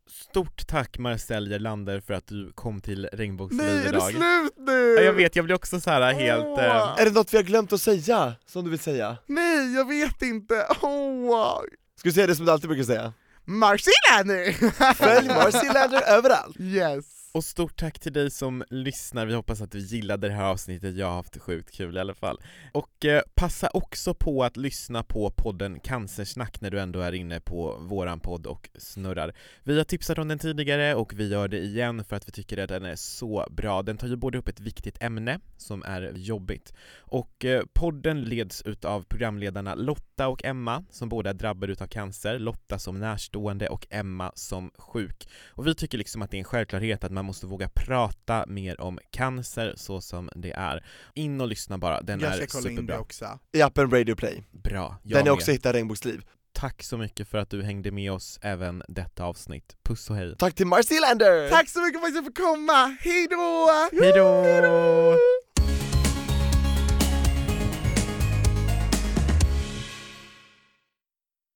Stort 0.06 0.66
tack 0.66 0.98
Marcel 0.98 1.48
Gerlander 1.50 2.00
för 2.00 2.14
att 2.14 2.26
du 2.26 2.52
kom 2.52 2.80
till 2.80 3.08
Regnbågsliv 3.12 3.62
Nej, 3.62 3.76
är 3.78 3.82
det 3.82 3.88
idag. 3.88 4.10
slut 4.10 4.54
nu? 4.56 4.94
Ja, 4.98 5.02
jag 5.02 5.12
vet, 5.12 5.36
jag 5.36 5.44
blir 5.44 5.54
också 5.54 5.80
så 5.80 5.90
här 5.90 6.12
helt... 6.12 6.58
Eh, 6.58 6.94
Är 7.00 7.04
det 7.04 7.10
något 7.10 7.32
vi 7.32 7.36
har 7.36 7.44
glömt 7.44 7.72
att 7.72 7.80
säga, 7.80 8.32
som 8.46 8.64
du 8.64 8.70
vill 8.70 8.78
säga? 8.78 9.16
Nej, 9.26 9.74
jag 9.74 9.88
vet 9.88 10.22
inte! 10.22 10.66
Åh! 10.82 11.60
Ska 11.98 12.08
vi 12.08 12.12
säga 12.12 12.26
det 12.26 12.36
som 12.36 12.46
du 12.46 12.52
alltid 12.52 12.68
brukar 12.68 12.84
säga? 12.84 13.12
Marcelander! 13.44 14.52
Följ 14.94 15.28
Marcy 15.28 15.66
Lander 15.74 16.02
överallt! 16.06 16.56
yes! 16.60 17.04
Och 17.34 17.44
stort 17.44 17.76
tack 17.76 17.98
till 17.98 18.12
dig 18.12 18.30
som 18.30 18.64
lyssnar, 18.70 19.26
vi 19.26 19.34
hoppas 19.34 19.60
att 19.60 19.70
du 19.70 19.78
gillade 19.78 20.28
det 20.28 20.34
här 20.34 20.44
avsnittet, 20.44 20.96
jag 20.96 21.06
har 21.06 21.14
haft 21.14 21.38
sjukt 21.38 21.70
kul 21.70 21.96
i 21.96 22.00
alla 22.00 22.14
fall. 22.14 22.40
Och 22.72 23.04
eh, 23.04 23.22
passa 23.34 23.70
också 23.72 24.14
på 24.14 24.44
att 24.44 24.56
lyssna 24.56 25.02
på 25.02 25.30
podden 25.30 25.80
Cancersnack 25.80 26.60
när 26.60 26.70
du 26.70 26.80
ändå 26.80 27.00
är 27.00 27.12
inne 27.12 27.40
på 27.40 27.76
våran 27.80 28.20
podd 28.20 28.46
och 28.46 28.70
snurrar. 28.74 29.34
Vi 29.62 29.76
har 29.76 29.84
tipsat 29.84 30.18
om 30.18 30.28
den 30.28 30.38
tidigare 30.38 30.94
och 30.94 31.12
vi 31.14 31.28
gör 31.28 31.48
det 31.48 31.58
igen 31.58 32.04
för 32.04 32.16
att 32.16 32.28
vi 32.28 32.32
tycker 32.32 32.58
att 32.58 32.68
den 32.68 32.84
är 32.84 32.96
så 32.96 33.46
bra. 33.50 33.82
Den 33.82 33.96
tar 33.96 34.08
ju 34.08 34.16
både 34.16 34.38
upp 34.38 34.48
ett 34.48 34.60
viktigt 34.60 35.02
ämne 35.02 35.40
som 35.56 35.82
är 35.82 36.12
jobbigt 36.16 36.72
och 36.98 37.44
eh, 37.44 37.62
podden 37.72 38.22
leds 38.22 38.62
utav 38.62 39.02
programledarna 39.02 39.74
Lotta 39.74 40.28
och 40.28 40.44
Emma 40.44 40.84
som 40.90 41.08
båda 41.08 41.30
är 41.30 41.34
drabbade 41.34 41.72
utav 41.72 41.86
cancer, 41.86 42.38
Lotta 42.38 42.78
som 42.78 43.00
närstående 43.00 43.68
och 43.68 43.86
Emma 43.90 44.32
som 44.34 44.70
sjuk. 44.78 45.28
Och 45.48 45.66
vi 45.66 45.74
tycker 45.74 45.98
liksom 45.98 46.22
att 46.22 46.30
det 46.30 46.36
är 46.36 46.38
en 46.38 46.44
självklarhet 46.44 47.04
att 47.04 47.12
man 47.12 47.23
måste 47.24 47.46
våga 47.46 47.68
prata 47.68 48.44
mer 48.48 48.80
om 48.80 48.98
cancer 49.10 49.74
så 49.76 50.00
som 50.00 50.30
det 50.34 50.52
är. 50.52 50.84
In 51.14 51.40
och 51.40 51.48
lyssna 51.48 51.78
bara, 51.78 52.00
den 52.02 52.20
jag 52.20 52.30
är 52.32 52.36
ska 52.36 52.46
kolla 52.58 52.70
in 52.70 52.76
det 52.76 52.82
superbra. 52.82 53.00
också. 53.00 53.38
I 53.52 53.62
appen 53.62 53.90
Radio 53.90 54.14
Play, 54.14 54.44
Bra, 54.52 54.96
jag 55.02 55.18
ni 55.18 55.24
med. 55.24 55.32
också 55.32 55.50
hittar 55.52 55.72
Regnbågsliv. 55.72 56.22
Tack 56.52 56.82
så 56.82 56.98
mycket 56.98 57.28
för 57.28 57.38
att 57.38 57.50
du 57.50 57.62
hängde 57.62 57.90
med 57.90 58.12
oss 58.12 58.38
även 58.42 58.82
detta 58.88 59.24
avsnitt. 59.24 59.76
Puss 59.84 60.10
och 60.10 60.16
hej. 60.16 60.36
Tack 60.38 60.54
till 60.54 60.66
Marcy 60.66 61.00
Lander! 61.00 61.50
Tack 61.50 61.68
så 61.68 61.80
mycket 61.80 62.00
för 62.00 62.08
att 62.08 62.14
jag 62.14 62.24
fick 62.24 62.36
komma, 62.36 62.96
hejdå! 63.00 63.68
Hejdå! 64.00 65.43